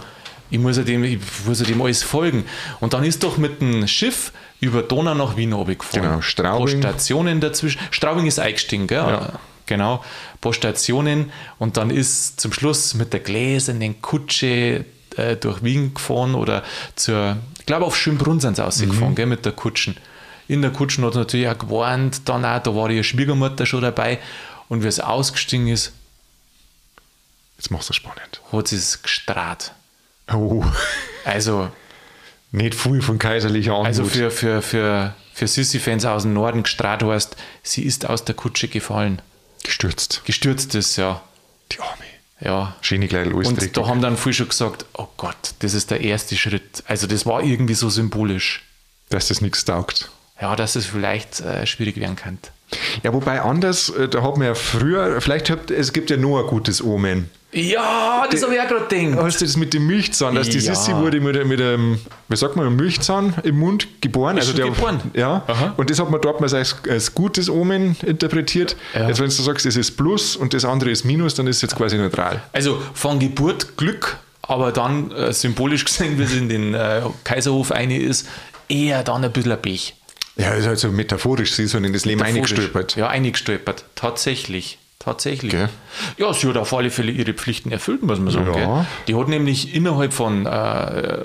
[0.50, 2.44] Ich muss, ja dem, ich muss ja dem alles folgen.
[2.80, 6.02] Und dann ist doch mit dem Schiff über Donau nach Wien runtergefahren.
[6.02, 6.80] Genau, Straubing.
[6.80, 7.80] Stationen dazwischen.
[7.90, 8.98] Straubing ist eingestiegen, gell?
[8.98, 9.32] Ja.
[9.66, 11.30] Genau, ein paar Stationen.
[11.58, 14.84] Und dann ist zum Schluss mit der gläsernen Kutsche
[15.16, 16.62] äh, durch Wien gefahren oder
[16.96, 19.14] zur, ich glaube auf Schönbrunn sind sie ausgefahren, mhm.
[19.14, 19.96] gell, mit der Kutschen.
[20.48, 24.18] In der Kutschen hat natürlich auch gewarnt, dann auch, da war ihre Schwiegermutter schon dabei.
[24.70, 25.92] Und wie es ausgestiegen ist,
[27.58, 28.40] Jetzt machst du spannend.
[28.52, 29.72] Hat sie es gestrahlt.
[30.32, 30.64] Oh.
[31.24, 31.70] Also.
[32.50, 33.86] Nicht viel von kaiserlicher Anmut.
[33.86, 38.34] Also für, für, für, für Sissi-Fans aus dem Norden gestrahlt heißt, sie ist aus der
[38.34, 39.20] Kutsche gefallen.
[39.62, 40.22] Gestürzt.
[40.24, 41.20] Gestürzt ist, ja.
[41.72, 42.04] Die Arme.
[42.40, 42.76] Ja.
[42.80, 46.36] Schöne kleine Und da haben dann viele schon gesagt, oh Gott, das ist der erste
[46.36, 46.84] Schritt.
[46.86, 48.64] Also das war irgendwie so symbolisch.
[49.10, 50.10] Dass das nichts taugt.
[50.40, 52.50] Ja, dass es vielleicht äh, schwierig werden könnte.
[53.02, 56.40] Ja, wobei anders, äh, da hat man ja früher, vielleicht hat, es gibt ja nur
[56.40, 57.30] ein gutes Omen.
[57.50, 59.24] Ja, das habe ich auch gerade gedacht.
[59.24, 60.34] Hast du das mit dem Milchzahn?
[60.34, 60.74] Dass die ja.
[60.74, 64.36] Sissi wurde mit, mit einem, wie sagt man, einem Milchzahn im Mund geboren.
[64.36, 65.00] Ist also der, geboren?
[65.14, 65.44] Ja.
[65.46, 65.72] Aha.
[65.78, 68.76] Und das hat man dort mal als, als gutes Omen interpretiert.
[68.94, 69.08] Ja.
[69.08, 71.62] Jetzt, wenn du sagst, das ist Plus und das andere ist Minus, dann ist es
[71.62, 72.42] jetzt quasi neutral.
[72.52, 77.72] Also von Geburt Glück, aber dann äh, symbolisch gesehen, wie es in den äh, Kaiserhof
[77.72, 78.28] eine ist,
[78.68, 79.94] eher dann ein bisschen ein Pech.
[80.36, 82.94] Ja, ist halt so metaphorisch, sie ist so in das Leben eingestolpert.
[82.96, 84.78] Ja, eingestolpert, tatsächlich.
[85.00, 85.54] Tatsächlich.
[85.54, 85.68] Okay.
[86.16, 88.52] Ja, sie hat auf alle Fälle ihre Pflichten erfüllt, muss man sagen.
[88.58, 88.84] Ja.
[89.06, 91.18] Die hat nämlich innerhalb von, äh,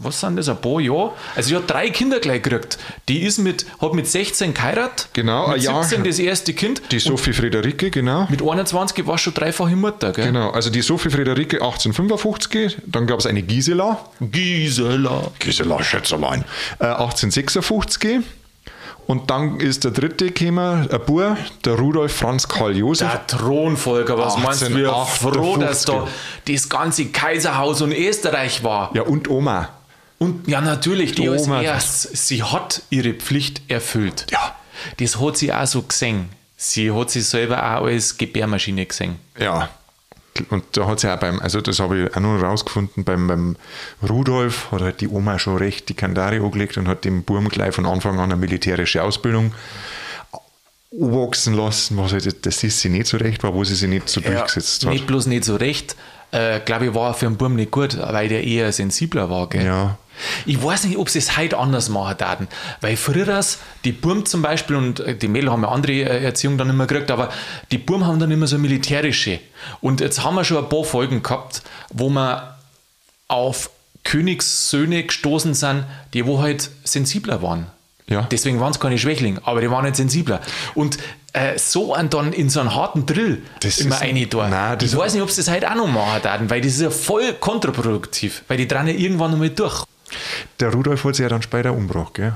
[0.00, 2.78] was sind das, ein paar Jahren, also sie hat drei Kinder gleich gekriegt.
[3.08, 6.82] Die ist mit, hat mit 16 geheiratet, genau, mit 17 das erste Kind.
[6.90, 8.26] Die Sophie Friederike, genau.
[8.28, 10.12] Mit 21 war schon dreifache Mutter.
[10.12, 10.26] Gell?
[10.26, 14.00] Genau, also die Sophie Friederike 1855, dann gab es eine Gisela.
[14.20, 15.30] Gisela.
[15.38, 16.44] Gisela Schätzerlein.
[16.80, 18.22] Äh, 1856.
[19.10, 23.10] Und dann ist der dritte gekommen, ein Bub, der Rudolf Franz Karl Josef.
[23.10, 24.76] Der Thronfolger, was 18, meinst du?
[24.76, 26.06] Wir froh, dass da
[26.46, 28.94] das ganze Kaiserhaus und Österreich war.
[28.94, 29.70] Ja, und Oma.
[30.18, 31.60] Und ja, natürlich, die, die Oma.
[31.60, 34.26] Erst, sie hat ihre Pflicht erfüllt.
[34.30, 34.54] Ja.
[34.98, 36.28] Das hat sie auch so gesehen.
[36.56, 39.16] Sie hat sich selber auch als Gebärmaschine gesehen.
[39.36, 39.70] Ja.
[40.48, 43.56] Und da hat sie auch beim, also das habe ich auch noch rausgefunden, beim, beim
[44.08, 47.74] Rudolf hat halt die Oma schon recht die Kandare angelegt und hat dem Burm gleich
[47.74, 49.52] von Anfang an eine militärische Ausbildung
[50.92, 54.08] wachsen lassen, was halt das ist sie nicht so recht war, wo sie sich nicht
[54.08, 54.92] so ja, durchgesetzt hat.
[54.92, 55.96] Nicht bloß nicht so recht,
[56.32, 59.48] äh, glaube ich, war für einen Burm nicht gut, weil der eher sensibler war.
[59.48, 59.64] Gell?
[59.64, 59.98] Ja.
[60.46, 62.48] Ich weiß nicht, ob sie es heute anders machen würden,
[62.80, 63.40] weil früher
[63.84, 66.86] die Burm zum Beispiel und äh, die Mädel haben eine andere äh, Erziehung dann immer
[66.86, 67.30] gekriegt, aber
[67.70, 69.40] die Burm haben dann immer so militärische.
[69.80, 72.42] Und jetzt haben wir schon ein paar Folgen gehabt, wo man
[73.28, 73.70] auf
[74.04, 77.66] Königssöhne gestoßen sind, die wo halt sensibler waren.
[78.08, 78.22] Ja.
[78.30, 80.40] Deswegen waren es keine Schwächlinge, aber die waren nicht sensibler.
[80.74, 80.98] Und
[81.32, 84.48] äh, so ein dann in so einen harten Drill Das immer eine da.
[84.48, 86.72] Nein, das- ich weiß nicht, ob sie das heute auch noch machen werden, weil das
[86.72, 89.84] ist ja voll kontraproduktiv, weil die dran ja irgendwann einmal durch.
[90.60, 92.34] Der Rudolf hat sich ja dann später umgebracht, gell?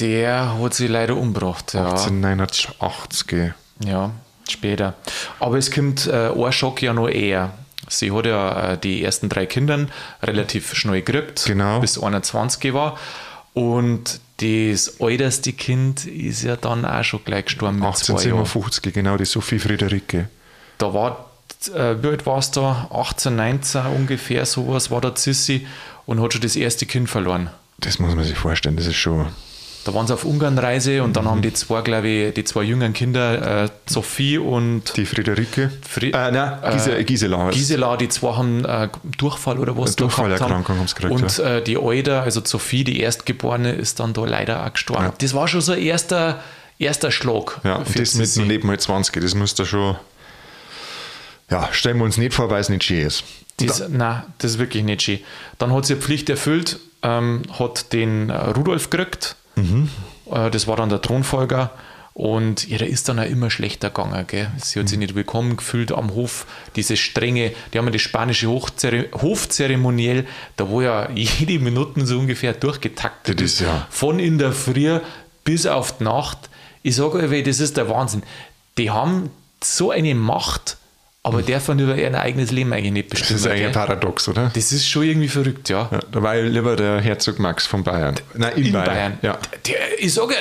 [0.00, 1.74] Der hat sich leider umgebracht.
[1.74, 1.90] Ja.
[1.90, 3.26] 1889.
[3.26, 3.54] gell?
[3.84, 4.10] Ja,
[4.48, 4.94] später.
[5.40, 7.52] Aber es kommt äh, ein Schock ja noch eher.
[7.88, 9.86] Sie hat ja äh, die ersten drei Kinder
[10.22, 11.80] relativ schnell gekriegt, Genau.
[11.80, 12.98] bis 21 war.
[13.52, 18.38] Und das älteste Kind ist ja dann auch schon gleich gestorben mit zwei Jahren.
[18.38, 20.28] 1857, genau, die Sophie Friederike.
[20.78, 21.30] Da war,
[21.72, 22.88] äh, wie alt war es da?
[22.92, 25.66] 18, 19 ungefähr, sowas war der Sissi
[26.06, 27.50] und hat schon das erste Kind verloren.
[27.78, 29.26] Das muss man sich vorstellen, das ist schon.
[29.84, 31.12] Da waren sie auf Ungarnreise und Mhm.
[31.12, 35.70] dann haben die zwei, glaube ich, die zwei jüngeren Kinder, äh, Sophie und Die Friederike.
[35.86, 37.48] Fri äh, nein, Gise, Gisela.
[37.48, 38.88] heißt- Gisela, die zwei haben äh,
[39.18, 39.94] Durchfall oder was.
[39.96, 44.24] Durchfallerkrankung haben sie gekriegt, Und äh, die Alter, also Sophie, die Erstgeborene, ist dann da
[44.24, 45.04] leider auch gestorben.
[45.04, 45.14] Ja.
[45.18, 46.40] Das war schon so ein erster,
[46.78, 47.60] erster Schlag.
[47.62, 49.96] Ja, und das mit dem Leben halt 20, das muss da schon.
[51.50, 53.24] Ja, stellen wir uns nicht vor, weil es nicht schön ist.
[53.58, 55.20] Das, nein, das ist wirklich nicht schön.
[55.58, 59.36] Dann hat sie Pflicht erfüllt, ähm, hat den äh, Rudolf gekriegt.
[59.56, 59.88] Mhm.
[60.30, 61.70] Äh, das war dann der Thronfolger.
[62.14, 64.24] Und ihr ist dann auch immer schlechter gegangen.
[64.28, 64.48] Gell?
[64.62, 66.46] Sie hat sich nicht willkommen gefühlt am Hof.
[66.76, 70.24] Diese strenge, die haben ja das spanische Hochzere Hofzeremoniell,
[70.56, 74.98] da wo ja jede Minute so ungefähr durchgetaktet Das ist ja- Von in der Früh
[75.44, 76.38] bis auf die Nacht.
[76.82, 78.22] Ich sage euch, das ist der Wahnsinn.
[78.78, 79.30] Die haben
[79.62, 80.76] so eine Macht,
[81.24, 83.18] aber dürfen über ihr eigenes Leben eigentlich nicht Mhm.
[83.18, 83.72] Das ist eigentlich ein?
[83.72, 84.50] Paradox, oder?
[84.54, 85.88] Das ist schon irgendwie verrückt, ja.
[85.90, 88.14] Ja, da war ja lieber der Herzog Max von Bayern.
[88.34, 88.86] Nein, in, In Bayern.
[88.86, 89.18] Bayern.
[89.22, 89.38] Ja.
[89.66, 90.34] Der, ich sage,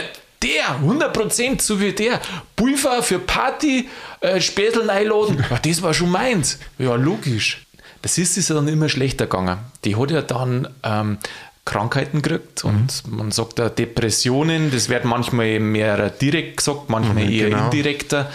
[0.43, 2.19] der, 100% so wie der.
[2.55, 3.87] Pulver für Party,
[4.19, 5.43] äh, Späteln einladen.
[5.49, 6.59] Ja, das war schon meins.
[6.77, 7.65] Ja, logisch.
[8.01, 9.57] Das ist es ja dann immer schlechter gegangen.
[9.85, 11.17] Die hat ja dann ähm,
[11.63, 14.69] Krankheiten gekriegt und man sagt da Depressionen.
[14.71, 17.63] Das wird manchmal mehr direkt gesagt, manchmal Mhm, eher genau.
[17.65, 18.29] indirekter.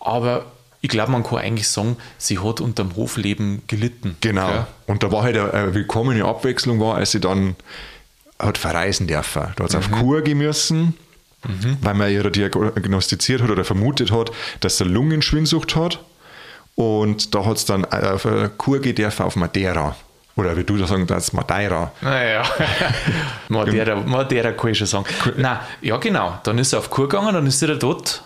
[0.00, 0.46] Aber
[0.82, 4.16] ich glaube, man kann eigentlich sagen, sie hat unterm Hofleben gelitten.
[4.20, 4.48] Genau.
[4.48, 4.66] Ja.
[4.86, 7.54] Und da war halt eine, eine willkommene Abwechslung, war, als sie dann
[8.38, 9.52] hat verreisen dürfen.
[9.54, 10.94] Da hat sie auf Kur gehen müssen,
[11.80, 16.00] weil man ihr diagnostiziert hat oder vermutet hat, dass sie Lungenschwindsucht hat.
[16.74, 19.94] Und da hat es dann auf eine Kur gehen dürfen auf Madeira.
[20.34, 21.92] Oder wie du da sagen darfst, Madeira.
[22.00, 22.42] Naja,
[23.48, 25.04] Madeira, Madeira kann ich schon sagen.
[25.36, 28.24] Nein, ja genau, dann ist er auf Kur gegangen, dann ist er dort.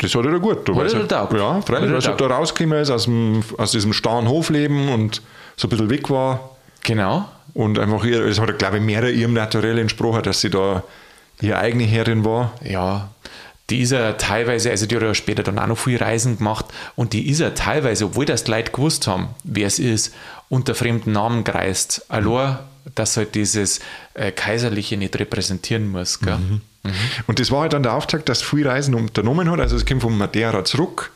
[0.00, 0.66] Das hat er gut.
[0.68, 1.36] Weiß er er-.
[1.36, 4.88] Ja, Hat freilich, er weil er da rausgekommen ist aus, dem, aus diesem starren Hofleben
[4.88, 5.22] und
[5.56, 6.56] so ein bisschen weg war.
[6.82, 7.28] Genau.
[7.52, 10.82] Und einfach, ihr, es hat, glaube ich, mehr ihrem Naturell entsprochen, dass sie da
[11.40, 12.52] ihre eigene Herrin war.
[12.64, 13.10] Ja,
[13.70, 16.66] die ist ja teilweise, also die hat ja später dann auch noch viel Reisen gemacht
[16.96, 20.12] und die ist ja teilweise, obwohl das die Leute gewusst haben, wer es ist,
[20.48, 22.04] unter fremden Namen gereist.
[22.08, 22.58] Allein,
[22.96, 23.80] dass halt dieses
[24.14, 26.18] äh, Kaiserliche nicht repräsentieren muss.
[26.18, 26.36] Gell?
[26.36, 26.60] Mhm.
[27.26, 29.60] Und das war halt dann der Auftakt, dass viel Reisen unternommen hat.
[29.60, 31.10] Also es kommt von Madeira zurück,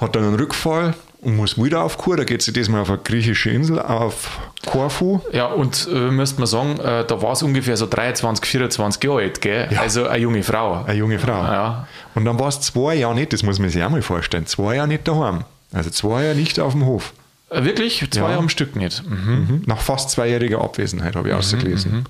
[0.00, 2.16] hat dann einen Rückfall und muss wieder auf Kur.
[2.16, 5.20] Da geht sie diesmal auf eine griechische Insel, auf Korfu.
[5.32, 9.18] Ja, und äh, müsste man sagen, äh, da war es ungefähr so 23, 24 Jahre
[9.20, 9.68] alt, gell?
[9.70, 9.80] Ja.
[9.80, 10.84] Also eine junge Frau.
[10.84, 11.42] Eine junge Frau.
[11.42, 11.88] Ja.
[12.14, 14.76] Und dann war es zwei Jahre nicht, das muss man sich auch mal vorstellen, zwei
[14.76, 15.44] Jahre nicht daheim.
[15.72, 17.12] Also zwei Jahre nicht auf dem Hof.
[17.50, 18.06] Äh, Wirklich?
[18.10, 18.28] Zwei Ja.
[18.30, 19.02] Jahre am Stück nicht.
[19.08, 19.16] Mhm.
[19.48, 19.62] Mhm.
[19.66, 22.06] Nach fast zweijähriger Abwesenheit habe ich ausgelesen.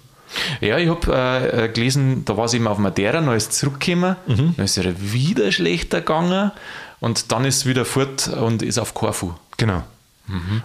[0.60, 4.16] Ja, ich habe äh, äh, gelesen, da war sie eben auf Madeira, dann ist zurückgekommen,
[4.26, 4.54] Mhm.
[4.56, 6.52] dann ist ihr wieder schlechter gegangen
[7.00, 9.32] und dann ist sie wieder fort und ist auf Korfu.
[9.56, 9.82] Genau.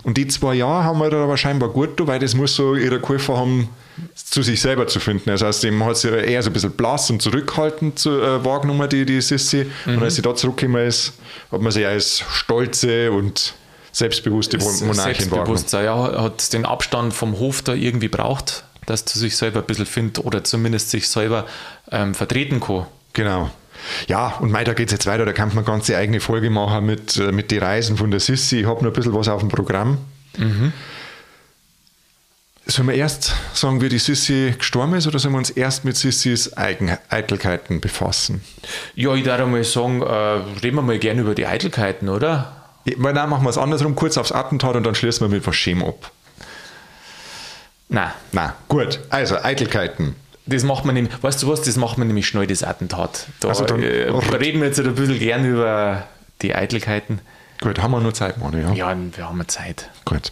[0.04, 2.99] Und die zwei Jahre haben wir da aber scheinbar gut, weil das muss so ihre
[2.99, 3.67] Käufer haben,
[4.13, 5.32] zu sich selber zu finden.
[5.32, 8.88] Also aus dem hat sie eher so ein bisschen blass und zurückhaltend zu, äh, wahrgenommen,
[8.89, 9.65] die, die Sissi.
[9.88, 11.13] Und als sie da zurückgekommen ist,
[11.51, 13.56] hat man sie als stolze und
[13.91, 15.58] selbstbewusste Das Monarchin wahrgenommen.
[15.58, 19.65] Selbstbewusstsein, ja, hat den Abstand vom Hof da irgendwie braucht, dass du sich selber ein
[19.65, 21.45] bisschen findet oder zumindest sich selber
[21.91, 22.86] ähm, vertreten kann.
[23.13, 23.50] Genau.
[24.08, 26.50] Ja, und mei, da geht es jetzt weiter, da kann man eine ganze eigene Folge
[26.50, 28.62] machen mit, äh, mit den Reisen von der Sissi.
[28.62, 29.98] Ich habe noch ein bisschen was auf dem Programm.
[32.67, 35.95] Sollen wir erst sagen, wie die Sissi gestorben ist, oder sollen wir uns erst mit
[35.95, 38.41] Sissis Eigen Eitelkeiten befassen?
[38.95, 42.65] Ja, ich darf mal sagen, äh, reden wir mal gerne über die Eitelkeiten, oder?
[42.86, 45.56] Ja, dann machen wir es andersrum, kurz aufs Attentat und dann schließen wir mit was
[45.56, 46.12] Schem ab.
[47.89, 49.00] Nein, Na, gut.
[49.10, 50.15] Also, Eitelkeiten.
[50.45, 53.28] das macht man nämlich, weißt du was, das macht man nämlich schnell, das Attentat.
[53.39, 56.08] Da Also dann- äh, reden wir jetzt ein bisschen gern über
[56.41, 57.19] die Eitelkeiten.
[57.62, 58.74] Gut, haben wir noch Zeit, Manu, ja?
[58.74, 59.89] Ja, wir haben Zeit.
[60.04, 60.32] Gut.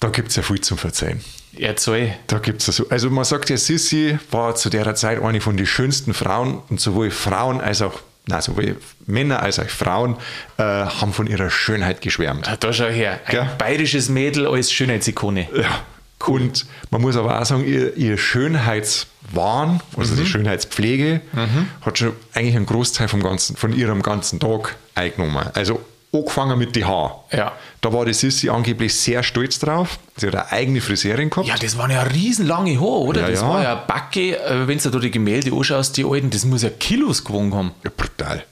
[0.00, 1.22] Da gibt es ja viel zum Verzeihen.
[1.56, 2.14] Erzähl.
[2.26, 5.66] Da gibt's also, also man sagt ja, Sissi war zu der Zeit eine von den
[5.66, 10.16] schönsten Frauen und sowohl Frauen als auch, nein, sowohl Männer als auch Frauen
[10.56, 12.50] äh, haben von ihrer Schönheit geschwärmt.
[12.58, 13.48] Da schau her, ein Gell?
[13.56, 15.48] bayerisches Mädel als Schönheitsikone.
[15.54, 15.84] Ja.
[16.26, 20.18] Und man muss aber auch sagen, ihr, ihr Schönheitswahn, also mhm.
[20.18, 21.68] die Schönheitspflege, mhm.
[21.82, 25.48] hat schon eigentlich einen Großteil vom ganzen, von ihrem ganzen Tag eingenommen.
[25.54, 25.80] Also
[26.14, 27.12] angefangen mit die Haaren.
[27.32, 27.52] Ja.
[27.80, 29.98] Da war die Sissi angeblich sehr stolz drauf.
[30.16, 31.48] Sie hat eine eigene Friseurin gehabt.
[31.48, 33.20] Ja, das waren ja riesenlange Haare, oder?
[33.22, 33.48] Ja, das ja.
[33.48, 36.70] war ja Backe, äh, wenn du da die Gemälde anschaust, die alten, das muss ja
[36.70, 37.72] Kilos gewogen haben.
[37.82, 38.44] Ja, brutal.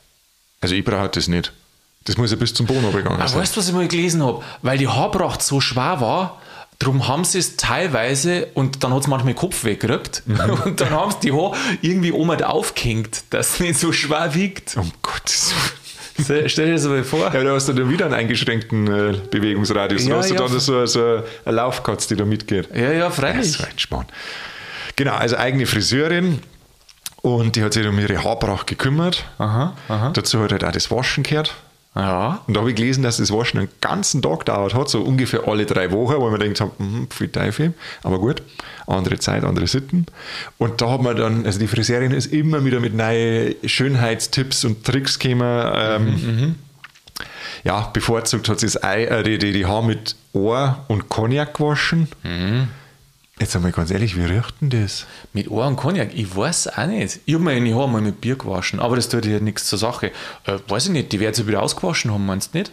[0.61, 1.53] Also ich brauche das nicht.
[2.05, 3.41] Das muss ja bis zum Boden gegangen sein.
[3.41, 4.43] Weißt du, was ich mal gelesen habe?
[4.63, 6.41] Weil die Haarpracht so schwer war,
[6.83, 10.41] Darum haben sie es teilweise, und dann hat es manchmal den Kopf weggekriegt, mhm.
[10.65, 14.77] und dann haben sie die Haare irgendwie oben aufgehängt, dass es nicht so schwer wiegt.
[14.77, 15.55] Um Gottes
[16.19, 16.49] Willen.
[16.49, 17.33] Stell dir das mal vor.
[17.33, 20.05] Ja, da hast du dann wieder einen eingeschränkten äh, Bewegungsradius.
[20.05, 22.69] Ja, da hast du ja, dann so, so eine Laufkatze, die da mitgeht.
[22.75, 23.59] Ja, ja, freilich.
[23.61, 24.07] Ein
[24.97, 26.41] Genau, also eigene Friseurin.
[27.23, 29.25] Und die hat sich um ihre Haarpracht gekümmert.
[29.39, 30.11] Aha, aha.
[30.11, 31.55] Dazu hat halt auch das Waschen gehört.
[31.95, 32.41] Ja.
[32.47, 35.47] Und da habe ich gelesen, dass das Waschen einen ganzen Tag dauert hat, so ungefähr
[35.47, 38.43] alle drei Wochen, wo man denkt, hm, viel Teufel, aber gut,
[38.87, 40.07] andere Zeit, andere Sitten.
[40.57, 44.85] Und da hat man dann, also die Friseurin ist immer wieder mit neuen Schönheitstipps und
[44.85, 45.73] Tricks gekommen.
[45.75, 46.55] Ähm, mhm, mhm.
[47.65, 51.55] ja, bevorzugt hat sie das Ei, äh, die, die, die Haar mit Ohr und Cognac
[51.55, 52.09] gewaschen.
[52.23, 52.69] Mhm.
[53.43, 55.05] Jetzt einmal ganz ehrlich, wie riecht denn das?
[55.33, 56.11] Mit Ohr und Cognac?
[56.15, 57.19] Ich weiß auch nicht.
[57.27, 60.13] Ich habe meine Haare mal mit Bier gewaschen, aber das tut ja nichts zur Sache.
[60.45, 62.71] Äh, weiß ich nicht, die werden sie wieder ausgewaschen haben, meinst du nicht?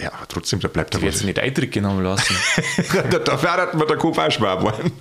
[0.00, 2.36] Ja, aber trotzdem, da bleibt Die werden sie nicht eintricken haben lassen.
[3.10, 4.92] da, da fährt man der Kopf auch schwer geworden.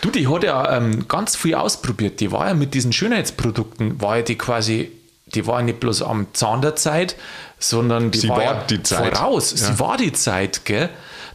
[0.00, 2.18] Du, die hat ja ähm, ganz viel ausprobiert.
[2.20, 4.90] Die war ja mit diesen Schönheitsprodukten, war ja die quasi,
[5.26, 7.16] die war ja nicht bloß am Zahn der Zeit,
[7.58, 9.14] sondern die sie war, war ja die Zeit.
[9.14, 9.50] voraus.
[9.50, 9.58] Ja.
[9.58, 10.88] Sie war die Zeit, gell?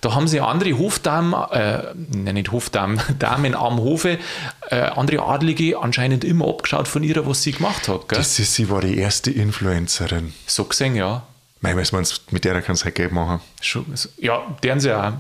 [0.04, 4.20] Da haben sie andere Hofdamen, äh, nicht Hofdamen, Damen am Hofe,
[4.70, 8.10] äh, andere Adlige anscheinend immer abgeschaut von ihrer, was sie gemacht hat.
[8.10, 8.18] Gell?
[8.18, 10.34] Das ist, sie war die erste Influencerin.
[10.46, 11.24] So gesehen, ja.
[11.62, 13.40] Nein, weiß man, mit der kannst du halt Geld machen.
[14.18, 15.14] Ja, deren sie auch.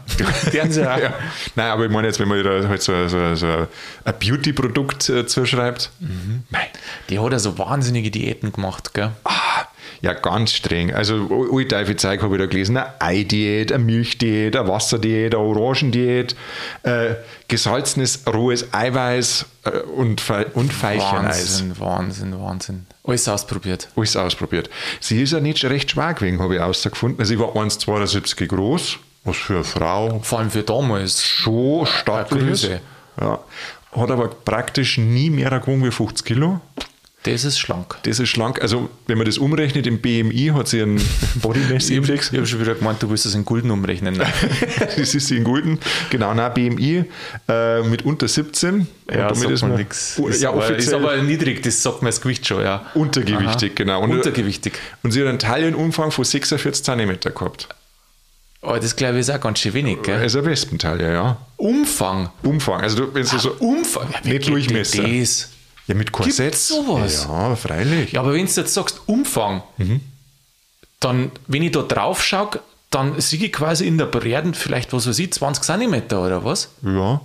[0.52, 0.98] deren sie auch.
[0.98, 1.14] ja.
[1.56, 3.48] Nein, aber ich meine jetzt, wenn man da halt so, so, so
[4.04, 5.92] ein Beauty-Produkt äh, zuschreibt.
[6.02, 6.44] Mhm.
[7.10, 9.12] Die hat ja so wahnsinnige Diäten gemacht, gell?
[9.24, 9.53] Ah,
[10.04, 10.94] ja, ganz streng.
[10.94, 12.76] Also, alle Teufel Zeug habe ich da gelesen.
[12.76, 16.36] Eine Eidiät, eine Milchdiät, eine Wasserdiät, eine Orangendiät,
[16.84, 17.16] äh,
[17.48, 21.62] gesalzenes, rohes Eiweiß äh, und, Fe und Veilcheneis.
[21.62, 22.86] Wahnsinn, Wahnsinn, Wahnsinn.
[23.06, 23.88] Alles ausprobiert.
[23.96, 24.70] Alles ausprobiert.
[25.00, 27.24] Sie ist ja nicht recht schwer gewesen, habe ich herausgefunden.
[27.24, 30.20] Sie war 1,72 groß, was für eine Frau.
[30.22, 31.26] Vor allem für damals.
[31.26, 32.70] Schon stattlich ist.
[33.22, 33.40] Ja.
[33.94, 36.60] Hat aber praktisch nie mehr gewogen wie 50 Kilo.
[37.24, 37.98] Das ist schlank.
[38.04, 38.62] Das ist schlank.
[38.62, 41.02] Also, wenn man das umrechnet im BMI, hat sie einen
[41.36, 42.32] Body Mass Index.
[42.32, 44.22] ich habe schon wieder gemeint, du willst das in Gulden umrechnen.
[44.80, 45.80] das ist in Gulden.
[46.10, 47.06] Genau, nein, BMI
[47.48, 48.88] äh, mit unter 17.
[49.10, 50.20] Ja, damit ist man nichts.
[50.20, 52.86] Ist, ja, aber, ist aber niedrig, das sagt man das Gewicht schon, ja.
[52.94, 53.76] Untergewichtig, Aha.
[53.76, 54.02] genau.
[54.02, 54.74] Und, Untergewichtig.
[55.02, 57.70] Und sie hat einen Taillenumfang von 46 cm gehabt.
[58.62, 60.20] Aber das glaube ich ist auch ganz schön wenig, gell?
[60.20, 61.38] Also ein Wespenteil, ja.
[61.58, 62.30] Umfang.
[62.44, 62.82] Umfang.
[62.82, 64.08] Also wenn du so Umfang.
[64.24, 65.04] Ja, nicht Durchmesser.
[65.04, 65.50] Das?
[65.88, 66.52] Ja, mit Korsett.
[66.52, 67.28] Gibt's sowas?
[67.28, 68.14] Ja, freilich.
[68.14, 70.02] Ja, aber wenn du jetzt sagst Umfang, mhm.
[71.00, 75.08] dann, wenn ich da drauf schaue, dann sehe ich quasi in der Breite vielleicht, was
[75.08, 76.70] weiß ich, 20 cm oder was?
[76.82, 77.22] Ja.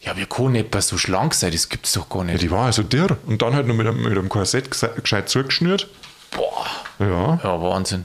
[0.00, 1.52] Ja, wie kann etwas so schlank sein?
[1.52, 2.34] Das gibt es doch gar nicht.
[2.34, 3.16] Ja, die war also dürr.
[3.26, 5.88] Und dann halt noch mit einem, mit einem Korsett gescheit zugeschnürt.
[6.30, 6.66] Boah.
[6.98, 7.40] Ja.
[7.42, 8.04] Ja, Wahnsinn.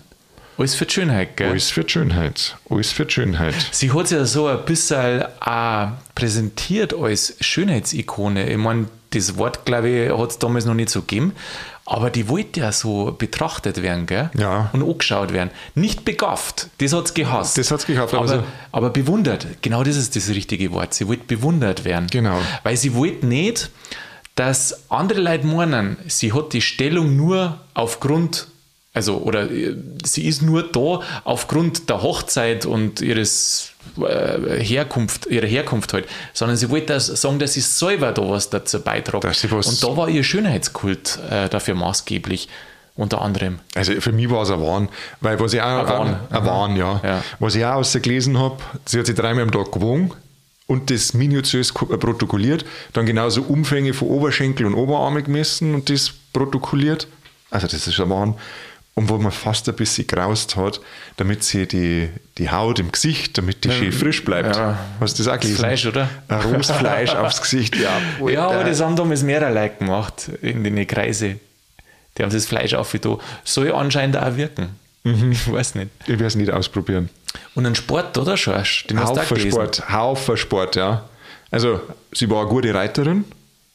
[0.58, 1.50] Alles für die Schönheit, gell?
[1.50, 2.58] Alles für die Schönheit.
[2.70, 3.56] Alles für die Schönheit.
[3.72, 8.50] Sie hat es ja so ein bisschen auch präsentiert als Schönheitsikone.
[8.50, 11.34] Ich meine, das Wort, glaube ich, hat es damals noch nicht so gegeben.
[11.86, 14.30] Aber die wollte ja so betrachtet werden, gell?
[14.38, 14.70] Ja.
[14.72, 15.50] Und angeschaut werden.
[15.76, 17.58] Nicht begafft, das hat es gehasst.
[17.58, 18.14] Das hat es gehasst.
[18.14, 20.94] Aber, also aber bewundert, genau das ist das richtige Wort.
[20.94, 22.08] Sie wollte bewundert werden.
[22.10, 22.40] Genau.
[22.64, 23.72] Weil sie wollte nicht,
[24.36, 28.48] dass andere Leute meinen, sie hat die Stellung nur aufgrund
[28.94, 35.48] also, oder äh, sie ist nur da aufgrund der Hochzeit und ihres äh, Herkunft, ihrer
[35.48, 39.24] Herkunft halt, sondern sie wollte das sagen, dass sie selber da was dazu beiträgt.
[39.24, 42.50] Und da war ihr Schönheitskult äh, dafür maßgeblich
[42.96, 43.60] unter anderem.
[43.76, 44.90] Also für mich war es ein Wahn,
[45.22, 47.00] weil was ich auch, ein Wahn, ein Wahn ja.
[47.02, 47.24] ja.
[47.40, 50.12] Was ich auch ausgelesen habe, sie hat sich dreimal am Tag gewogen
[50.68, 57.08] und das minutiös protokolliert, dann genauso Umfänge von Oberschenkel und Oberarme gemessen und das protokolliert.
[57.50, 58.36] Also das ist ein Wahn
[58.94, 60.82] und wo man fast ein bisschen graust hat,
[61.18, 64.56] damit sie die, die Haut im Gesicht, damit die ja, schön frisch bleibt.
[64.56, 65.58] Ja, Hast du das auch gelesen?
[65.58, 66.10] Fleisch, oder?
[66.28, 68.30] Ein rohes Fleisch aufs Gesicht, ja.
[68.30, 71.38] Ja, aber das haben damals mehrere Leute gemacht in den Kreise.
[72.18, 73.18] Die haben das Fleisch aufgetan.
[73.46, 74.76] Soll anscheinend auch wirken.
[75.04, 75.32] Mhm.
[75.32, 75.90] Ich weiß nicht.
[76.04, 77.10] Ich werde es nicht ausprobieren.
[77.56, 78.88] Und ein Sport, oder, Schorsch?
[78.88, 81.06] Den Haufen hast du Sport, Haufen Sport, ja.
[81.50, 83.26] Also, sie war eine gute Reiterin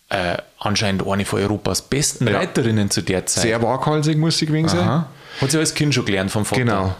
[0.08, 2.36] äh, anscheinend eine von Europas besten ja.
[2.36, 3.42] Reiterinnen zu der Zeit.
[3.42, 5.04] Sehr waghalsig, muss sie gewesen sein.
[5.40, 6.60] Hat sie als Kind schon gelernt vom Vater.
[6.60, 6.94] Genau.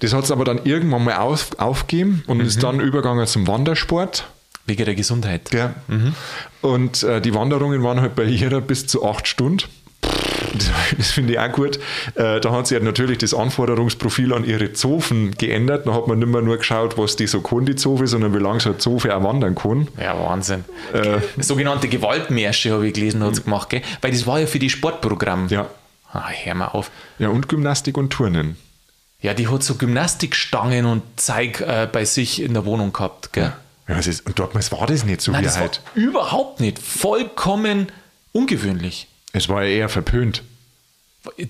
[0.00, 2.44] Das hat sie aber dann irgendwann mal auf, aufgegeben und mhm.
[2.44, 4.26] ist dann übergegangen zum Wandersport.
[4.64, 5.52] Wegen der Gesundheit.
[5.52, 5.74] Ja.
[5.88, 6.14] Mhm.
[6.60, 9.64] Und äh, die Wanderungen waren halt bei ihr bis zu acht Stunden.
[10.96, 11.78] Das finde ich auch gut.
[12.14, 15.86] Äh, da hat sich halt natürlich das Anforderungsprofil an ihre Zofen geändert.
[15.86, 18.38] Da hat man nicht mehr nur geschaut, was die so kann, die Zofe, sondern wie
[18.38, 19.88] lange so eine Zofe auch wandern kann.
[20.00, 20.64] Ja, Wahnsinn.
[20.92, 23.82] Äh, Sogenannte Gewaltmärsche habe ich gelesen, hat sie gemacht, gell?
[24.00, 25.48] Weil das war ja für die Sportprogramme.
[25.48, 25.68] Ja.
[26.12, 26.90] Ah, hör mal auf.
[27.18, 28.56] Ja, und Gymnastik und Turnen.
[29.20, 33.52] Ja, die hat so Gymnastikstangen und Zeig äh, bei sich in der Wohnung gehabt, gell?
[33.88, 35.80] Ja, was ist, und damals war das nicht so Nein, wie das heute.
[35.94, 36.78] War überhaupt nicht.
[36.78, 37.86] Vollkommen
[38.32, 39.08] ungewöhnlich.
[39.32, 40.42] Es war ja eher verpönt.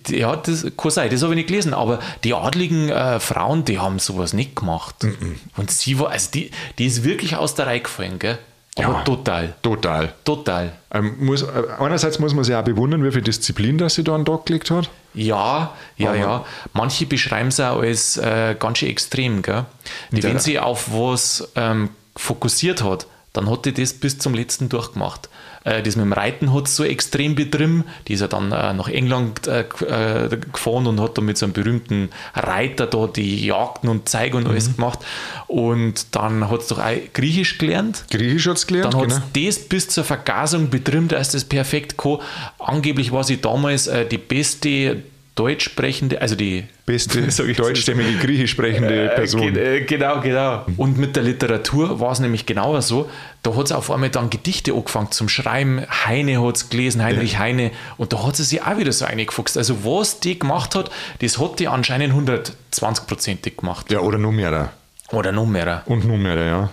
[0.09, 3.79] Ja, das kann sein, das habe ich nicht gelesen, aber die adligen äh, Frauen, die
[3.79, 5.03] haben sowas nicht gemacht.
[5.03, 5.37] Mm -mm.
[5.57, 8.39] Und sie war, also die, die ist wirklich aus der Reihe gefallen, gell?
[8.77, 9.55] Aber ja, total.
[9.61, 10.15] Total.
[10.25, 10.73] Total.
[10.93, 11.47] Ähm, muss, äh,
[11.79, 14.47] einerseits muss man sich auch bewundern, wie viel Disziplin das sie da an den Tag
[14.47, 14.89] gelegt hat.
[15.13, 16.45] Ja, ja, aber ja.
[16.73, 19.43] Manche beschreiben es auch als äh, ganz schön extrem.
[19.43, 19.67] Gell?
[20.11, 24.71] Die, wenn sie auf was ähm, fokussiert hat, dann hat die das bis zum letzten
[24.71, 25.29] durchgemacht.
[25.65, 27.85] Äh, das mit dem Reiten hat so extrem betrieben.
[28.09, 31.47] Die ist ja dann äh, nach England äh, äh, gefahren und hat dann mit so
[31.47, 34.51] einem berühmten Reiter da die Jagden und Zeige und mhm.
[34.51, 35.01] alles gemacht.
[35.47, 38.05] Und dann hat es doch auch Griechisch gelernt.
[38.11, 39.49] Griechisch hat es gelernt, Dann hat es genau.
[39.49, 42.19] das bis zur Vergasung betrieben, dass das perfekt kann.
[42.59, 45.03] Angeblich war sie damals äh, die beste
[45.35, 47.23] deutsch sprechende, also die beste
[47.55, 49.57] deutschstämmige griechisch sprechende äh, Person.
[49.57, 50.65] Äh, genau, genau.
[50.77, 53.09] Und mit der Literatur war es nämlich genauer so.
[53.43, 55.83] Da hat sie auf einmal dann Gedichte angefangen zum Schreiben.
[56.07, 57.39] Heine hat es gelesen, Heinrich ja.
[57.41, 57.71] Heine.
[57.97, 59.57] Und da hat sie sich auch wieder so eingefuchst.
[59.57, 63.91] Also was die gemacht hat, das hat die anscheinend 120-prozentig gemacht.
[63.91, 64.73] Ja, oder noch mehr.
[65.11, 65.83] Oder noch mehr.
[65.87, 66.71] Und noch mehr, ja.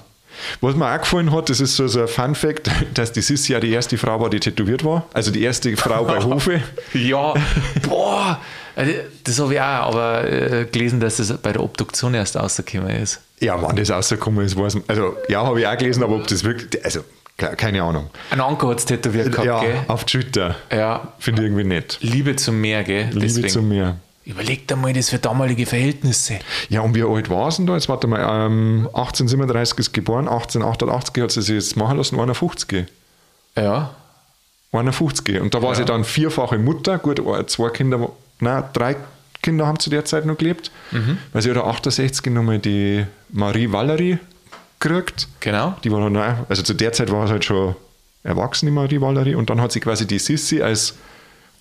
[0.62, 3.60] Was mir auch gefallen hat, das ist so, so ein Fun-Fact, dass die Sissi ja
[3.60, 5.06] die erste Frau war, die tätowiert war.
[5.14, 6.62] Also die erste Frau bei Hofe.
[6.94, 7.34] ja,
[7.88, 8.40] boah,
[9.24, 13.20] das habe ich auch aber äh, gelesen, dass das bei der Obduktion erst rausgekommen ist.
[13.40, 14.84] Ja, wann das rausgekommen ist, weiß man.
[14.88, 17.02] Also, ja, habe ich auch gelesen, aber ob das wirklich, also,
[17.38, 18.10] keine Ahnung.
[18.32, 19.76] Ein Anker hat es tätowiert gehabt, ja, gell?
[19.88, 20.56] auf Schulter.
[20.72, 21.14] Ja.
[21.20, 21.98] Finde ich irgendwie nett.
[22.02, 23.06] Liebe zum Meer, gell?
[23.12, 23.50] Liebe Deswegen.
[23.50, 23.98] zum Meer.
[24.26, 26.40] Überleg dir mal das für damalige Verhältnisse.
[26.70, 27.74] Ja, und wie alt war es denn da?
[27.74, 32.86] Jetzt warte mal, ähm, 1837 ist geboren, 1888 hat sie sich jetzt machen lassen, 51.
[33.56, 33.96] Ja.
[34.72, 35.42] 51.
[35.42, 35.76] Und da war ja.
[35.76, 38.96] sie dann vierfache Mutter, gut, zwei Kinder, nein, drei
[39.42, 41.18] Kinder haben zu der Zeit noch gelebt, mhm.
[41.32, 44.20] weil sie hat 68 nochmal die Marie Valerie
[44.80, 45.28] gekriegt.
[45.40, 45.76] Genau.
[45.84, 47.76] Die war dann, also zu der Zeit war es halt schon
[48.24, 50.96] erwachsen, die Marie Valerie, und dann hat sie quasi die Sissi als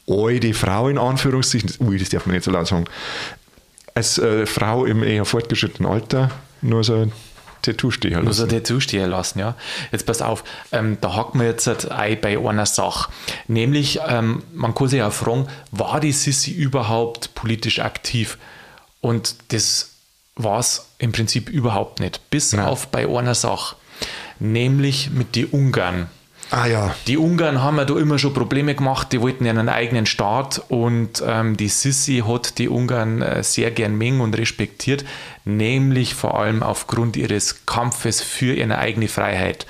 [0.09, 2.85] alte Frau in Anführungszeichen, ui, das darf man nicht so laut sagen,
[3.95, 6.31] als äh, Frau im eher fortgeschrittenen Alter
[6.63, 7.11] nur so
[7.63, 8.33] Tattoo stehen lassen.
[8.33, 9.55] So ein Tattoo stehen lassen, ja.
[9.93, 13.11] Jetzt pass auf, ähm, da hacken wir jetzt halt ein bei einer Sache.
[13.47, 18.39] Nämlich, ähm, man kann sich ja fragen, war die Sissi überhaupt politisch aktiv?
[19.01, 19.91] Und das
[20.37, 22.31] war es im Prinzip überhaupt nicht.
[22.31, 22.67] Bis Nein.
[22.67, 23.77] auf bei einer Sache.
[24.39, 26.09] Nämlich mit den Ungarn.
[26.51, 26.95] Ah ja.
[27.07, 30.63] Die Ungarn haben ja da immer schon Probleme gemacht, die wollten ja einen eigenen Staat
[30.69, 35.05] und ähm, die Sissi hat die Ungarn äh, sehr gern mengen und respektiert,
[35.45, 39.67] nämlich vor allem aufgrund ihres Kampfes für ihre eigene Freiheit.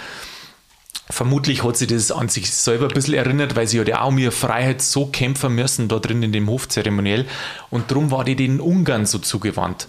[1.11, 4.19] Vermutlich hat sie das an sich selber ein bisschen erinnert, weil sie ja auch um
[4.19, 7.27] ihre Freiheit so kämpfen müssen, da drin in dem Hofzeremoniell.
[7.71, 9.88] Und darum war die den Ungarn so zugewandt.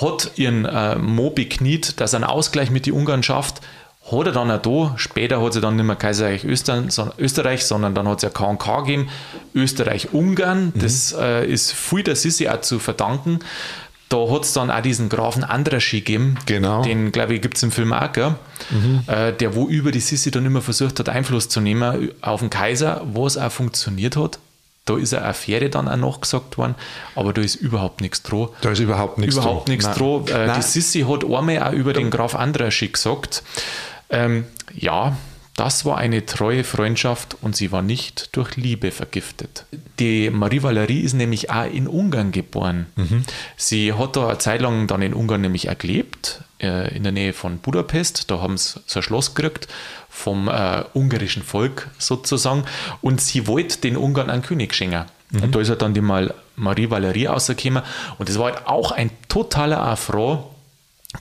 [0.00, 3.60] Hat ihren äh, Mo bekniet, dass er einen Ausgleich mit den Ungarn schafft,
[4.10, 8.06] hat er dann auch da, später hat sie dann nicht mehr Kaiserreich Österreich, sondern dann
[8.06, 9.08] hat es ja KK gegeben,
[9.54, 10.80] Österreich-Ungarn, mhm.
[10.80, 13.40] das äh, ist viel der Sissi auch zu verdanken.
[14.10, 16.82] Da hat es dann auch diesen Grafen Andraschi gegeben, genau.
[16.82, 18.10] den glaube ich gibt es im Film auch,
[18.70, 19.02] mhm.
[19.06, 22.50] äh, der wo über die Sissi dann immer versucht hat, Einfluss zu nehmen auf den
[22.50, 24.38] Kaiser, was auch funktioniert hat.
[24.84, 26.74] Da ist eine Affäre dann auch nachgesagt worden,
[27.14, 28.48] aber da ist überhaupt nichts dran.
[28.60, 29.34] Da ist überhaupt nichts.
[29.34, 30.26] Überhaupt nichts dran.
[30.28, 33.42] Äh, die Sissi hat einmal auch über den Graf Andraschi gesagt,
[34.14, 35.16] ähm, ja,
[35.56, 39.66] das war eine treue Freundschaft und sie war nicht durch Liebe vergiftet.
[40.00, 42.86] Die Marie Valerie ist nämlich auch in Ungarn geboren.
[42.96, 43.24] Mhm.
[43.56, 47.12] Sie hat da eine Zeit lang dann in Ungarn nämlich auch gelebt, äh, in der
[47.12, 48.32] Nähe von Budapest.
[48.32, 49.68] Da haben sie so ein Schloss gekriegt
[50.08, 52.64] vom äh, ungarischen Volk sozusagen.
[53.00, 55.04] Und sie wollte den Ungarn einen König schenken.
[55.30, 55.42] Mhm.
[55.44, 57.84] Und da ist halt dann die Mal Marie Valerie rausgekommen.
[58.18, 60.46] Und das war halt auch ein totaler Affront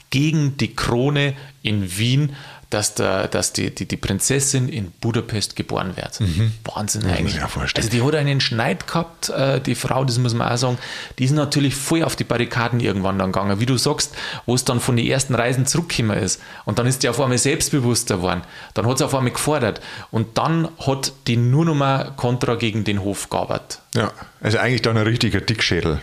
[0.10, 2.36] gegen die Krone in Wien
[2.74, 6.20] dass, der, dass die, die, die Prinzessin in Budapest geboren wird.
[6.20, 6.54] Mhm.
[6.64, 7.40] Wahnsinn ja, eigentlich.
[7.76, 10.78] Also die hat einen Schneid gehabt, äh, die Frau, das muss man auch sagen,
[11.20, 13.60] die ist natürlich voll auf die Barrikaden irgendwann dann gegangen.
[13.60, 14.16] Wie du sagst,
[14.46, 16.42] wo es dann von den ersten Reisen zurückgekommen ist.
[16.66, 18.42] Und dann ist die auf einmal selbstbewusster geworden.
[18.74, 19.80] Dann hat sie auf einmal gefordert.
[20.10, 23.80] Und dann hat die nur noch mal Kontra gegen den Hof gearbeitet.
[23.94, 24.12] Ja,
[24.42, 26.02] also eigentlich dann ein richtiger Dickschädel.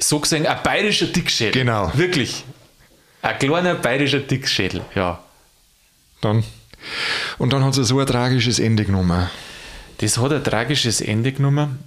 [0.00, 1.52] So gesehen, ein bayerischer Dickschädel.
[1.52, 1.92] Genau.
[1.94, 2.44] Wirklich.
[3.22, 5.20] Ein kleiner bayerischer Dickschädel, ja
[6.20, 6.44] dann
[7.38, 9.28] Und dann hat es so ein tragisches Ende genommen.
[9.98, 11.78] Das hat ein tragisches Ende genommen.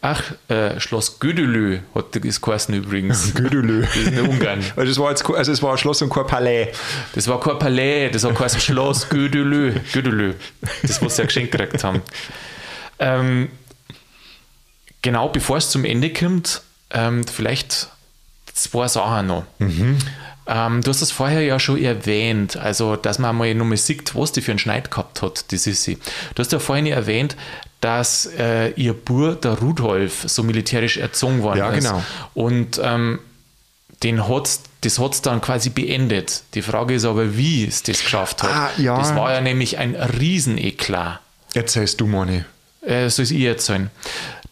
[0.00, 3.34] Ach, äh, Schloss Gödelö hat das geheißen übrigens.
[3.34, 3.82] Gödelö.
[3.82, 4.64] Das ist in Ungarn.
[4.76, 6.68] Also es war, jetzt, also es war ein Schloss und kein Palais.
[7.14, 9.74] Das war kein Palais, das hat geheißen Schloss Gödelö.
[9.92, 10.34] Gödelö.
[10.82, 12.02] Das, was sie ja geschenkt gekriegt haben.
[12.98, 13.50] Ähm,
[15.02, 17.88] genau bevor es zum Ende kommt, ähm, vielleicht
[18.52, 19.44] zwei Sachen noch.
[19.58, 19.98] Mhm.
[20.48, 24.32] Ähm, du hast das vorher ja schon erwähnt, also dass man mal nochmal sieht, was
[24.32, 25.98] die für einen Schneid gehabt hat, die Sissi.
[26.34, 27.36] Du hast ja vorhin erwähnt,
[27.80, 31.84] dass äh, ihr Bur, der Rudolf, so militärisch erzogen worden ja, ist.
[31.84, 32.02] Genau.
[32.34, 33.20] Und ähm,
[34.02, 36.42] den hat's, das hat es dann quasi beendet.
[36.54, 38.50] Die Frage ist aber, wie es das geschafft hat.
[38.50, 38.96] Ah, ja.
[38.96, 41.20] Das war ja nämlich ein Rieseneklat.
[41.54, 42.44] Erzählst du, Moni.
[42.80, 43.90] Äh, soll ich erzählen?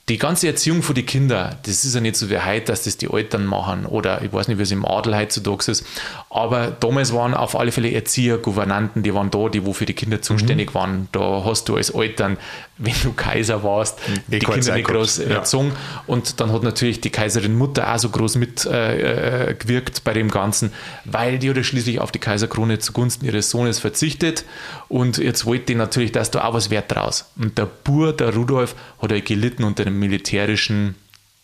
[0.08, 2.96] Die ganze Erziehung von den Kindern, das ist ja nicht so wie heute, dass das
[2.96, 5.84] die Eltern machen oder ich weiß nicht, wie es im Adel heutzutage ist,
[6.30, 9.94] aber damals waren auf alle Fälle Erzieher, Gouvernanten, die waren da, die wo für die
[9.94, 10.74] Kinder zuständig mhm.
[10.74, 11.08] waren.
[11.10, 12.38] Da hast du als Eltern,
[12.78, 14.20] wenn du Kaiser warst, mhm.
[14.28, 15.36] die Kinder nicht groß ja.
[15.36, 15.72] erzogen
[16.06, 20.72] und dann hat natürlich die Kaiserin Mutter auch so groß mitgewirkt äh, bei dem Ganzen,
[21.04, 24.44] weil die hat schließlich auf die Kaiserkrone zugunsten ihres Sohnes verzichtet
[24.88, 27.30] und jetzt wollte die natürlich, dass da auch was wert draus.
[27.36, 30.96] Und der Bur, der Rudolf, hat er gelitten unter dem militärischen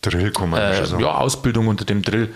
[0.02, 1.02] Drill, kann man äh, sagen.
[1.02, 2.32] Ja, Ausbildung unter dem Drill.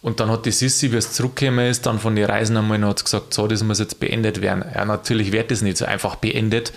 [0.00, 3.04] Und dann hat die Sissi, wie es zurückgekommen ist, dann von den Reisen einmal hat
[3.04, 4.64] gesagt, so, das muss jetzt beendet werden.
[4.74, 6.72] Ja, natürlich wird das nicht so einfach beendet.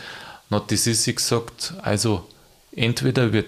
[0.50, 2.30] Dann hat die Sissi gesagt, also
[2.76, 3.46] entweder wir,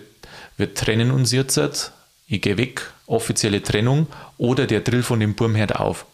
[0.58, 1.92] wir trennen uns jetzt,
[2.28, 6.06] ich gehe weg, offizielle Trennung, oder der Drill von dem Burm hört auf.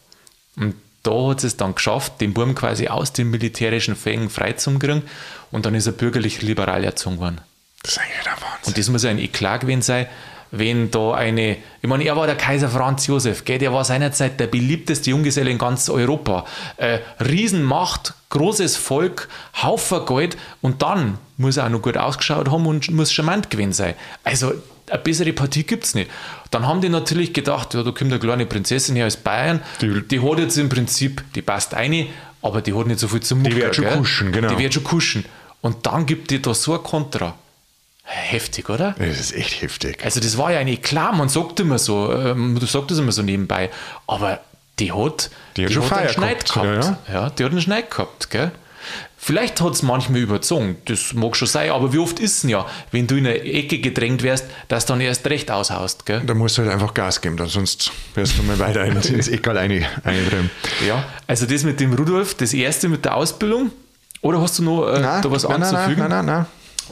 [0.55, 5.03] Und da hat es dann geschafft, den Burm quasi aus den militärischen Fängen freizukriegen
[5.51, 7.41] und dann ist er bürgerlich liberal erzogen worden.
[7.83, 8.67] Das ist eigentlich der Wahnsinn.
[8.67, 10.07] Und das muss ein Eklat gewesen sein,
[10.55, 14.39] wenn da eine, ich meine, er war der Kaiser Franz Josef, gell, der war seinerzeit
[14.39, 16.45] der beliebteste Junggeselle in ganz Europa.
[16.77, 19.29] Äh, Riesenmacht, großes Volk,
[19.63, 23.73] Haufen Geld und dann muss er auch noch gut ausgeschaut haben und muss charmant gewesen
[23.73, 23.95] sein.
[24.23, 24.53] Also
[24.91, 26.11] eine bessere Partie gibt es nicht.
[26.51, 30.07] Dann haben die natürlich gedacht, ja, da kommt eine kleine Prinzessin her aus Bayern, die,
[30.07, 32.05] die hat jetzt im Prinzip, die passt eine,
[32.43, 33.55] aber die hat nicht so viel zum Mucker.
[33.55, 34.49] Die wird schon kuschen, genau.
[34.49, 35.25] Die wird schon kuschen.
[35.61, 37.33] Und dann gibt die da so ein Kontra.
[38.15, 38.95] Heftig, oder?
[38.99, 40.05] Das ist echt heftig.
[40.05, 43.11] Also das war ja nicht klar, man sagt immer so, ähm, du sagst das immer
[43.11, 43.71] so nebenbei,
[44.05, 44.39] aber
[44.77, 46.53] die hat, die hat, die hat einen Schneid gehabt.
[46.53, 46.99] gehabt.
[47.07, 47.21] Ja, ja.
[47.21, 48.51] ja, die hat einen Schneid gehabt, gell?
[49.17, 52.65] Vielleicht hat es manchmal überzogen, das mag schon sein, aber wie oft ist es ja,
[52.91, 56.21] wenn du in eine Ecke gedrängt wärst, dass du dann erst recht aushaust, gell?
[56.25, 59.57] Da musst du halt einfach Gas geben, dann sonst wirst du mal weiter ins, Eckal
[59.57, 60.51] eindrehen.
[60.85, 63.71] Ja, also das mit dem Rudolf, das erste mit der Ausbildung,
[64.21, 65.99] oder hast du noch äh, nein, da was nein, anzufügen?
[65.99, 66.45] Nein, nein, nein, nein.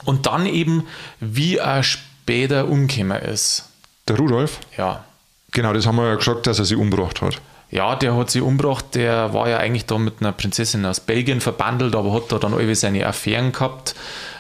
[0.05, 0.87] Und dann eben,
[1.19, 3.65] wie er später umgekommen ist.
[4.07, 4.59] Der Rudolf?
[4.77, 5.03] Ja.
[5.51, 7.41] Genau, das haben wir ja gesagt, dass er sie umgebracht hat.
[7.71, 8.85] Ja, der hat sie umgebracht.
[8.95, 12.51] Der war ja eigentlich da mit einer Prinzessin aus Belgien verbandelt, aber hat da dann
[12.51, 13.95] irgendwie seine Affären gehabt.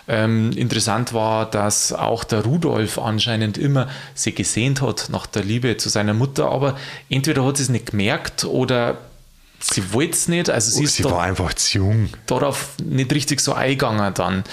[0.07, 5.77] Ähm, interessant war, dass auch der Rudolf anscheinend immer sie gesehnt hat nach der Liebe
[5.77, 6.77] zu seiner Mutter, aber
[7.09, 8.97] entweder hat sie es nicht gemerkt oder
[9.61, 10.49] sie wollte es nicht.
[10.49, 12.09] Also sie, oh, sie war einfach zu jung.
[12.25, 14.43] Darauf nicht richtig so eingegangen dann.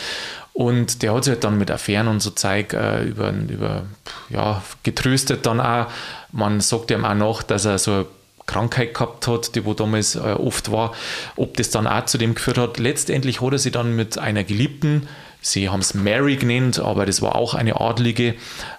[0.59, 3.85] Und der hat sich halt dann mit Affären und so Zeug äh, über, über,
[4.29, 5.87] ja, getröstet dann auch.
[6.33, 8.07] Man sagt ihm auch noch, dass er so eine
[8.47, 10.95] Krankheit gehabt hat, die wo damals äh, oft war.
[11.37, 12.79] Ob das dann auch zu dem geführt hat.
[12.81, 15.07] Letztendlich hat er sich dann mit einer Geliebten,
[15.41, 18.35] sie haben es Mary genannt, aber das war auch eine Adlige,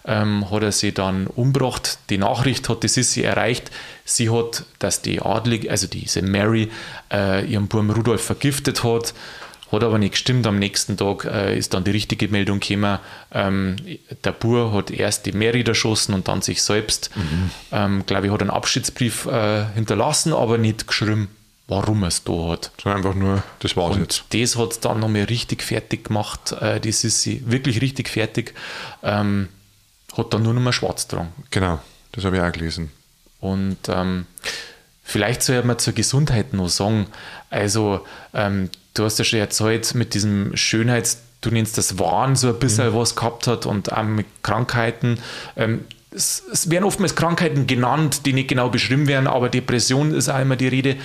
[0.05, 1.99] ähm, hat er sie dann umgebracht.
[2.09, 3.71] Die Nachricht hat die Sissi erreicht.
[4.03, 6.71] Sie hat, dass die Adlige, also diese Mary,
[7.09, 9.13] äh, ihren Burm Rudolf vergiftet hat.
[9.71, 10.47] Hat aber nicht gestimmt.
[10.47, 12.99] Am nächsten Tag äh, ist dann die richtige Meldung gekommen.
[13.31, 13.75] Ähm,
[14.23, 17.11] der Bur hat erst die Mary erschossen und dann sich selbst.
[17.15, 17.51] Mhm.
[17.71, 21.29] Ähm, Glaube ich, hat einen Abschiedsbrief äh, hinterlassen, aber nicht geschrieben,
[21.67, 22.71] warum es da hat.
[22.81, 24.23] So einfach nur, das war's und jetzt.
[24.31, 26.51] Das hat es dann nochmal richtig fertig gemacht.
[26.53, 28.55] Äh, das ist sie wirklich richtig fertig.
[29.03, 29.49] Ähm,
[30.17, 31.29] hat dann nur noch mal schwarz dran.
[31.51, 31.79] Genau,
[32.11, 32.91] das habe ich auch gelesen.
[33.39, 34.25] Und ähm,
[35.09, 37.07] vielleicht soll man zur Gesundheit noch sagen.
[37.49, 42.49] Also, ähm, du hast ja schon erzählt, mit diesem Schönheits, du nennst das Wahn, so
[42.49, 42.95] ein bisschen mhm.
[42.95, 45.19] was gehabt hat und auch mit Krankheiten.
[45.55, 50.29] Ähm, es, es, werden oftmals Krankheiten genannt, die nicht genau beschrieben werden, aber Depression ist
[50.29, 50.95] auch immer die Rede.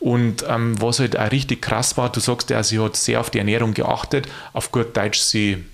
[0.00, 3.30] Und ähm, was halt auch richtig krass war, du sagst ja, sie hat sehr auf
[3.30, 5.64] die Ernährung geachtet, auf gut Deutsch, sie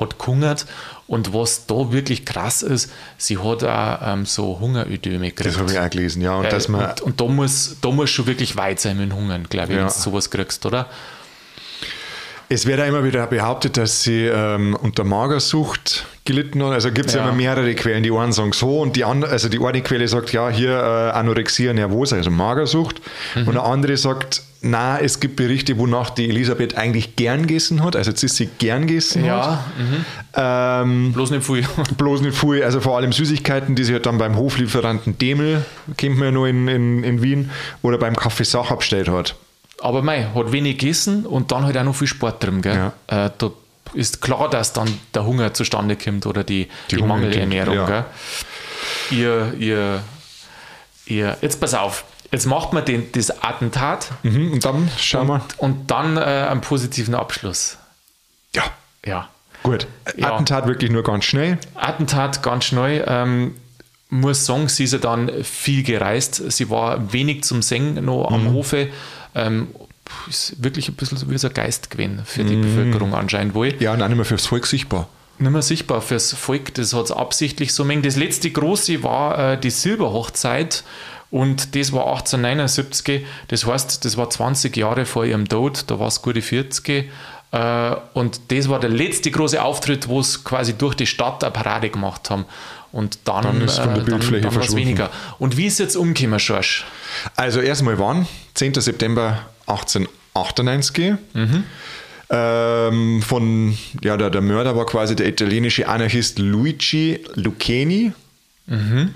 [0.00, 0.66] hat gehungert
[1.06, 5.54] und was da wirklich krass ist, sie hat auch ähm, so Hungerödeme gekriegt.
[5.54, 6.36] Das habe ich auch gelesen, ja.
[6.36, 9.12] Und, äh, dass man und, und da, muss, da muss schon wirklich weit sein mit
[9.12, 9.84] Hungern, glaube ich, ja.
[9.84, 10.88] wenn du sowas kriegst, oder?
[12.54, 16.70] Es wird ja immer wieder behauptet, dass sie ähm, unter Magersucht gelitten hat.
[16.70, 17.22] Also gibt es ja.
[17.22, 17.26] ja.
[17.26, 18.04] immer mehrere Quellen.
[18.04, 21.18] Die einen sagen so und die andere, also die eine Quelle sagt, ja, hier äh,
[21.18, 23.02] Anorexia nervosa, also Magersucht.
[23.34, 23.48] Mhm.
[23.48, 27.96] Und eine andere sagt, Na, es gibt Berichte, wonach die Elisabeth eigentlich gern gegessen hat.
[27.96, 29.58] Also jetzt ist sie gern gegessen ja,
[30.36, 30.88] hat.
[30.96, 31.06] Mhm.
[31.06, 31.66] Ähm, bloß nicht viel.
[31.98, 32.62] bloß nicht viel.
[32.62, 35.64] Also vor allem Süßigkeiten, die sie halt dann beim Hoflieferanten Demel,
[35.96, 37.50] kennt man ja nur in, in, in Wien,
[37.82, 39.34] oder beim Kaffee Sach abgestellt hat.
[39.84, 42.62] Aber mei, hat wenig gegessen und dann halt auch noch viel Sport drin.
[42.62, 42.90] Gell?
[43.08, 43.26] Ja.
[43.26, 43.50] Äh, da
[43.92, 47.74] ist klar, dass dann der Hunger zustande kommt oder die, die, die Mangelernährung.
[47.74, 47.86] Ja.
[47.86, 48.04] Gell?
[49.10, 50.00] Ihr, ihr,
[51.06, 54.10] ihr, jetzt pass auf, Jetzt macht man den, das Attentat.
[54.24, 55.40] Mhm, und dann schauen wir.
[55.58, 57.78] Und dann äh, einen positiven Abschluss.
[58.56, 58.64] Ja.
[59.04, 59.28] Ja.
[59.62, 59.86] Gut.
[60.16, 60.32] Ja.
[60.32, 61.58] Attentat wirklich nur ganz schnell.
[61.74, 63.04] Attentat ganz schnell.
[63.06, 63.54] Ähm,
[64.08, 66.42] muss sagen, sie ist ja dann viel gereist.
[66.50, 68.52] Sie war wenig zum Singen noch am mhm.
[68.54, 68.88] Hofe.
[69.34, 69.68] Ähm,
[70.28, 72.62] ist wirklich ein bisschen so wie so ein Geist gewesen für die mhm.
[72.62, 73.74] Bevölkerung anscheinend wohl.
[73.80, 75.08] Ja, und auch nicht mehr fürs Volk sichtbar.
[75.38, 78.02] Nicht mehr sichtbar fürs Volk, das hat es absichtlich so mengen.
[78.02, 80.84] Das letzte große war äh, die Silberhochzeit
[81.30, 86.06] und das war 1879, das heißt, das war 20 Jahre vor ihrem Tod, da war
[86.06, 87.10] es gute 40.
[87.50, 91.52] Äh, und das war der letzte große Auftritt, wo es quasi durch die Stadt eine
[91.52, 92.44] Parade gemacht haben.
[92.94, 95.10] Und dann, dann ist von der äh, Bildfläche dann, dann weniger.
[95.40, 96.84] Und wie ist jetzt umgekommen, Schorsch?
[97.34, 98.28] Also erstmal wann?
[98.54, 98.74] 10.
[98.74, 101.14] September 1898.
[101.32, 101.64] Mhm.
[102.30, 108.12] Ähm, von, ja, der, der Mörder war quasi der italienische Anarchist Luigi Lucchini.
[108.66, 109.12] Mhm.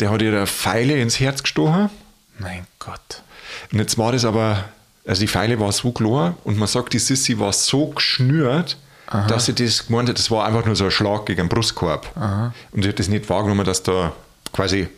[0.00, 1.90] Der hat ihr Pfeile ins Herz gestochen.
[2.38, 3.22] Mein Gott.
[3.70, 4.64] Und jetzt war das aber,
[5.06, 8.78] also die Pfeile war so klar und man sagt, die Sissi war so geschnürt,
[9.12, 9.26] Aha.
[9.26, 12.10] dass sie das gemeint hat, das war einfach nur so ein Schlag gegen den Brustkorb.
[12.16, 12.52] Aha.
[12.72, 14.12] Und sie hat das nicht wahrgenommen, dass da
[14.52, 14.88] quasi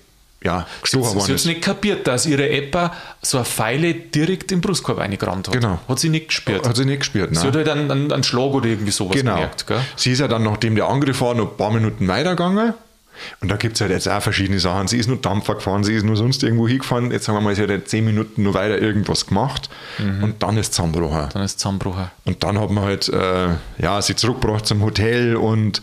[0.44, 1.42] ja, gestochen worden ist.
[1.42, 2.92] Sie hat nicht kapiert, dass ihre Eppa
[3.22, 5.54] so eine Pfeile direkt im Brustkorb eingerammt hat.
[5.54, 5.78] Genau.
[5.88, 6.68] Hat sie nicht gespürt.
[6.68, 7.40] Hat sie nicht gespürt, nein.
[7.40, 9.34] Sie hat halt einen, einen, einen Schlag oder irgendwie sowas genau.
[9.34, 9.66] gemerkt.
[9.66, 9.80] Gell?
[9.96, 12.74] Sie ist ja dann, nachdem der Angriff war, noch ein paar Minuten weitergegangen
[13.40, 14.88] und da gibt es halt jetzt auch verschiedene Sachen.
[14.88, 17.10] Sie ist nur Dampfer gefahren, sie ist nur sonst irgendwo hingefahren.
[17.10, 20.24] Jetzt sagen wir mal, sie hat jetzt zehn Minuten nur weiter irgendwas gemacht mhm.
[20.24, 21.28] und dann ist zusammengebrochen.
[21.32, 22.10] Dann ist zusammengebrochen.
[22.24, 23.48] Und dann hat man halt äh,
[23.78, 25.82] ja, sie zurückgebracht zum Hotel und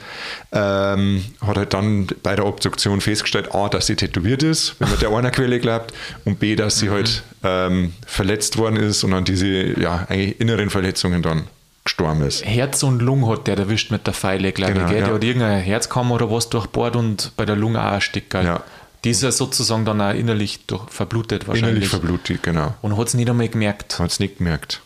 [0.52, 5.00] ähm, hat halt dann bei der Obduktion festgestellt, A, dass sie tätowiert ist, wenn man
[5.00, 5.94] der einer Quelle glaubt,
[6.26, 6.92] und B, dass sie mhm.
[6.92, 11.48] halt ähm, verletzt worden ist und an diese ja, eigentlich inneren Verletzungen dann
[11.84, 12.46] gestorben ist.
[12.46, 14.92] Herz und Lung hat der erwischt mit der Pfeile, glaube genau, ich.
[14.92, 15.00] Gell?
[15.00, 15.06] Ja.
[15.06, 18.34] Der hat irgendein Herzkammer oder was durchbohrt und bei der Lunge auch ein Stück.
[18.34, 18.64] Ja.
[19.04, 21.70] Die ist ja sozusagen dann auch innerlich durch, verblutet wahrscheinlich.
[21.70, 22.76] Innerlich verblutet, genau.
[22.82, 23.98] Und hat es nicht einmal gemerkt.
[23.98, 24.82] Hat es nicht gemerkt.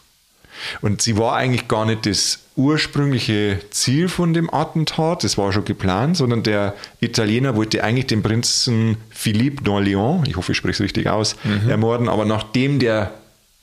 [0.81, 5.65] Und sie war eigentlich gar nicht das ursprüngliche Ziel von dem Attentat, das war schon
[5.65, 10.79] geplant, sondern der Italiener wollte eigentlich den Prinzen Philippe d'Orléans, ich hoffe, ich spreche es
[10.79, 11.69] richtig aus, mhm.
[11.69, 13.13] ermorden, aber nachdem der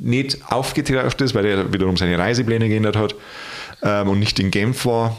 [0.03, 3.14] nicht aufgetaucht ist, weil er wiederum seine Reisepläne geändert hat
[3.82, 5.16] ähm, und nicht in Genf war,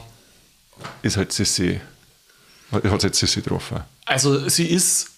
[1.01, 1.79] ist halt Sissi,
[2.71, 3.81] hat jetzt Sissi getroffen.
[4.05, 5.09] Also sie ist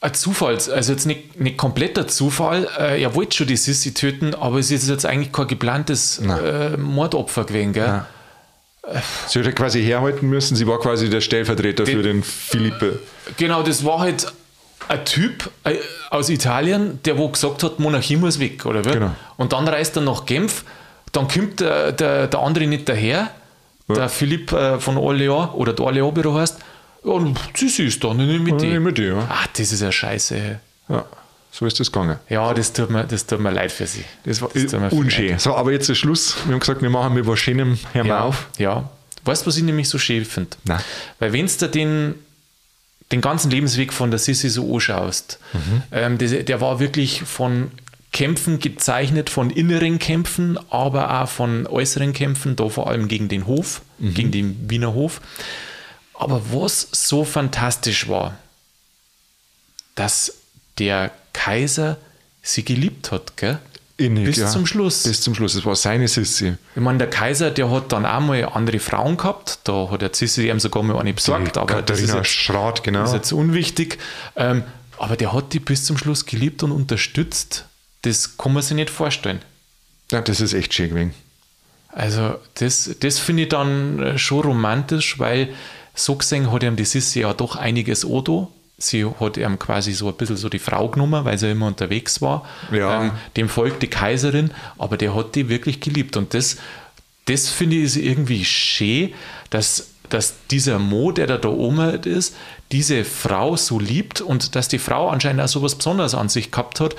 [0.00, 2.66] ein Zufall, also jetzt nicht, nicht kompletter Zufall.
[2.78, 6.76] Äh, er wollte schon die Sissi töten, aber es ist jetzt eigentlich kein geplantes äh,
[6.76, 7.72] Mordopfer gewesen.
[7.72, 7.86] Gell?
[7.86, 8.04] Nein.
[9.28, 12.98] Sie hätte quasi herhalten müssen, sie war quasi der Stellvertreter den, für den Philippe.
[13.36, 14.26] Genau, das war halt
[14.92, 15.76] ein Typ äh,
[16.10, 18.92] aus Italien, der wo gesagt hat, Monarchie muss weg, oder wie?
[18.92, 19.10] Genau.
[19.36, 20.64] Und dann reist er nach Genf,
[21.12, 23.30] dann kommt der, der, der andere nicht daher,
[23.88, 23.94] ja.
[23.94, 26.58] der Philipp äh, von Orléans oder der Orléans-Büro heißt,
[27.04, 28.78] ja, und sie ist da, nicht mit dir.
[28.80, 29.26] Mit dir ja.
[29.28, 30.60] Ach, das ist ja scheiße.
[30.88, 31.04] Ja.
[31.50, 32.18] So ist das gegangen.
[32.28, 34.04] Ja, das tut mir, das tut mir leid für sie.
[34.24, 35.38] Das war das unschön.
[35.38, 36.36] So, aber jetzt ist Schluss.
[36.44, 38.46] Wir haben gesagt, wir machen mit was Schönem, hören ja, auf.
[38.56, 38.88] Ja.
[39.24, 40.56] Weißt du, was ich nämlich so schön finde?
[41.18, 42.14] Weil wenn du den
[43.12, 45.82] den ganzen Lebensweg von der Sissi so anschaust, mhm.
[45.92, 47.70] ähm, der, der war wirklich von
[48.12, 53.46] Kämpfen gezeichnet, von inneren Kämpfen, aber auch von äußeren Kämpfen, da vor allem gegen den
[53.46, 54.14] Hof, mhm.
[54.14, 55.20] gegen den Wiener Hof.
[56.14, 58.36] Aber was so fantastisch war,
[59.94, 60.34] dass
[60.78, 61.96] der Kaiser
[62.42, 63.58] sie geliebt hat, gell?
[63.96, 64.48] Innig, bis ja.
[64.48, 65.04] zum Schluss.
[65.04, 65.54] Bis zum Schluss.
[65.54, 66.54] Das war seine Sissi.
[66.74, 69.60] Ich meine, der Kaiser, der hat dann auch mal andere Frauen gehabt.
[69.64, 71.56] Da hat der Sissi ihm sogar mal eine besorgt.
[71.56, 73.00] Die aber Katharina das ist jetzt, Schrat, genau.
[73.00, 73.98] Das ist jetzt unwichtig.
[74.36, 74.64] Ähm,
[74.98, 77.66] aber der hat die bis zum Schluss geliebt und unterstützt.
[78.02, 79.40] Das kann man sich nicht vorstellen.
[80.10, 81.14] Ja, das ist echt schön gewesen.
[81.88, 85.50] Also, das, das finde ich dann äh, schon romantisch, weil
[85.94, 88.50] so gesehen hat ihm die Sissi ja doch einiges Odo
[88.82, 92.20] sie hat ihm quasi so ein bisschen so die Frau genommen, weil sie immer unterwegs
[92.20, 92.44] war.
[92.70, 93.04] Ja.
[93.04, 96.16] Ähm, dem folgt die Kaiserin, aber der hat die wirklich geliebt.
[96.16, 96.56] Und das,
[97.26, 99.12] das finde ich irgendwie schön,
[99.50, 102.34] dass, dass dieser Mo, der da, da oben ist,
[102.72, 106.50] diese Frau so liebt und dass die Frau anscheinend auch so was Besonderes an sich
[106.50, 106.96] gehabt hat,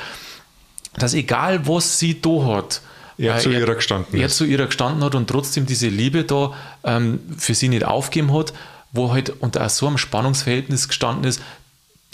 [0.96, 2.82] dass egal was sie da hat,
[3.18, 6.24] er, äh, zu ihrer gestanden er, er zu ihrer gestanden hat und trotzdem diese Liebe
[6.24, 6.54] da
[6.84, 8.54] ähm, für sie nicht aufgeben hat,
[8.92, 11.42] wo halt unter so einem Spannungsverhältnis gestanden ist,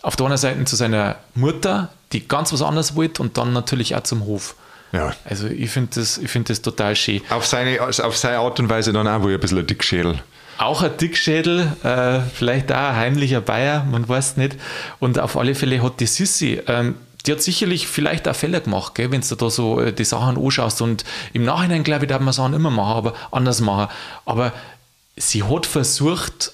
[0.02, 3.95] auf der einen Seite zu seiner Mutter, die ganz was anderes wollte, und dann natürlich
[3.95, 4.56] auch zum Hof.
[4.91, 5.14] Ja.
[5.26, 7.22] Also ich finde das, find das total schön.
[7.30, 10.22] Auf seine, auf seine Art und Weise dann auch wohl ein bisschen ein Dickschädel.
[10.58, 14.58] Auch ein Dickschädel, äh, vielleicht auch ein heimlicher Bayer, man weiß nicht.
[15.00, 16.95] Und auf alle Fälle hat die Sissi, ähm,
[17.26, 20.82] die hat sicherlich vielleicht auch Fehler gemacht, wenn du da so äh, die Sachen anschaust.
[20.82, 23.89] Und im Nachhinein, glaube ich, darf man Sachen immer machen, aber anders machen.
[24.26, 24.54] Aber
[25.16, 26.54] sie hat versucht,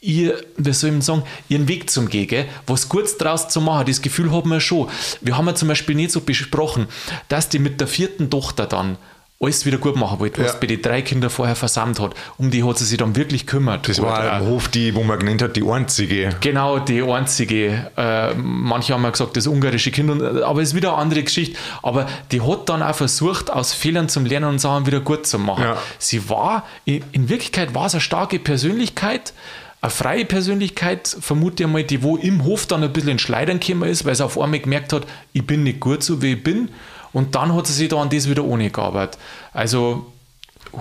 [0.00, 3.86] ihr, wie soll ich sagen, ihren Weg zum gehen, was Gutes draus zu machen.
[3.86, 4.88] Das Gefühl haben wir schon.
[5.20, 6.86] Wir haben ja zum Beispiel nicht so besprochen,
[7.28, 8.96] dass die mit der vierten Tochter dann
[9.42, 10.58] alles wieder gut machen wollte, was ja.
[10.58, 12.14] bei den drei Kindern vorher versammelt hat.
[12.36, 13.88] Um die hat sie sich dann wirklich kümmert.
[13.88, 16.28] Das war im Hof die, wo man genannt hat, die einzige.
[16.42, 17.90] Genau, die einzige.
[17.96, 20.10] Äh, manche haben ja gesagt, das ungarische Kind,
[20.42, 21.56] aber es ist wieder eine andere Geschichte.
[21.82, 25.38] Aber die hat dann auch versucht, aus Fehlern zu lernen und Sachen wieder gut zu
[25.38, 25.64] machen.
[25.64, 25.78] Ja.
[25.98, 29.32] Sie war, in Wirklichkeit war es eine starke Persönlichkeit,
[29.80, 33.60] eine freie Persönlichkeit, vermute ich mal, die wo im Hof dann ein bisschen in Schleidern
[33.60, 36.42] gekommen ist, weil sie auf einmal gemerkt hat, ich bin nicht gut so, wie ich
[36.42, 36.68] bin.
[37.12, 39.18] Und dann hat sie sich da an das wieder ohne gearbeitet.
[39.52, 40.12] Also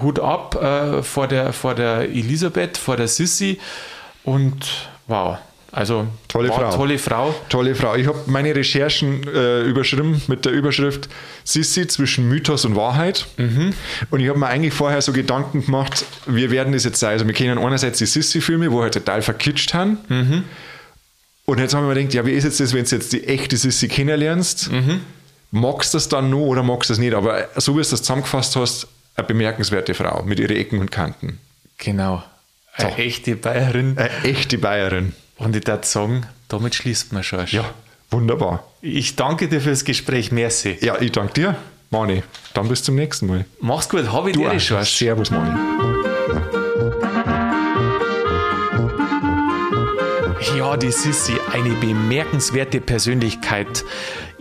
[0.02, 3.60] Hut ab äh, vor, der, vor der Elisabeth, vor der Sissi
[4.24, 5.38] und wow.
[5.72, 6.76] Also tolle Frau.
[6.76, 7.36] tolle Frau.
[7.50, 7.96] Tolle Frau.
[7.96, 11.10] Ich habe meine Recherchen äh, überschrieben mit der Überschrift
[11.44, 13.28] Sissi zwischen Mythos und Wahrheit.
[13.38, 13.74] Mhm.
[14.10, 17.12] Und ich habe mir eigentlich vorher so Gedanken gemacht, wir werden das jetzt sein.
[17.12, 20.00] Also wir kennen einerseits die Sissi-Filme, wo halt total verkitscht haben.
[20.08, 20.44] Mhm.
[21.46, 23.28] Und jetzt haben wir mir gedacht, ja, wie ist jetzt das, wenn du jetzt die
[23.28, 24.72] echte Sissi kennenlernst?
[24.72, 25.02] Mhm.
[25.52, 27.14] Magst du das dann nur oder magst du das nicht?
[27.14, 31.40] Aber so wie du das zusammengefasst hast, eine bemerkenswerte Frau mit ihren Ecken und Kanten.
[31.78, 32.24] Genau.
[32.74, 32.98] Eine so.
[32.98, 33.98] echte Bayerin.
[33.98, 35.14] Eine echte Bayerin.
[35.40, 37.46] Und ich würde sagen, damit schließt man schon.
[37.48, 37.66] Ja,
[38.12, 38.66] wunderbar.
[38.82, 40.32] Ich danke dir fürs Gespräch.
[40.32, 40.78] Merci.
[40.82, 41.56] Ja, ich danke dir,
[41.90, 42.24] Mani.
[42.54, 43.46] Dann bis zum nächsten Mal.
[43.62, 44.12] Mach's gut.
[44.12, 44.84] Habe ich du dir schon.
[44.84, 45.58] Servus, Mani.
[50.58, 53.84] Ja, die Sissi, eine bemerkenswerte Persönlichkeit.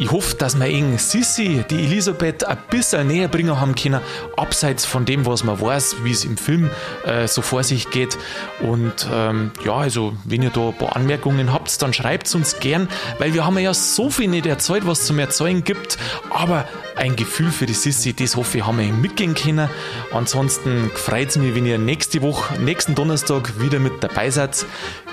[0.01, 4.01] Ich hoffe, dass wir ihn Sissi, die Elisabeth, ein bisschen näher bringen haben können,
[4.37, 6.71] abseits von dem, was man weiß, wie es im Film
[7.05, 8.17] äh, so vor sich geht.
[8.61, 12.61] Und ähm, ja, also, wenn ihr da ein paar Anmerkungen habt, dann schreibt es uns
[12.61, 12.89] gern,
[13.19, 15.99] weil wir haben ja so viel nicht erzählt, was zum Erzeugen gibt.
[16.31, 19.69] Aber ein Gefühl für die Sissi, das hoffe ich, haben wir mitgehen können.
[20.13, 24.65] Ansonsten freut es mich, wenn ihr nächste Woche, nächsten Donnerstag wieder mit dabei seid.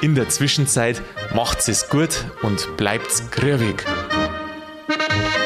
[0.02, 1.02] In der Zwischenzeit
[1.34, 3.84] macht es gut und bleibt grübig.
[4.88, 5.45] Thank you.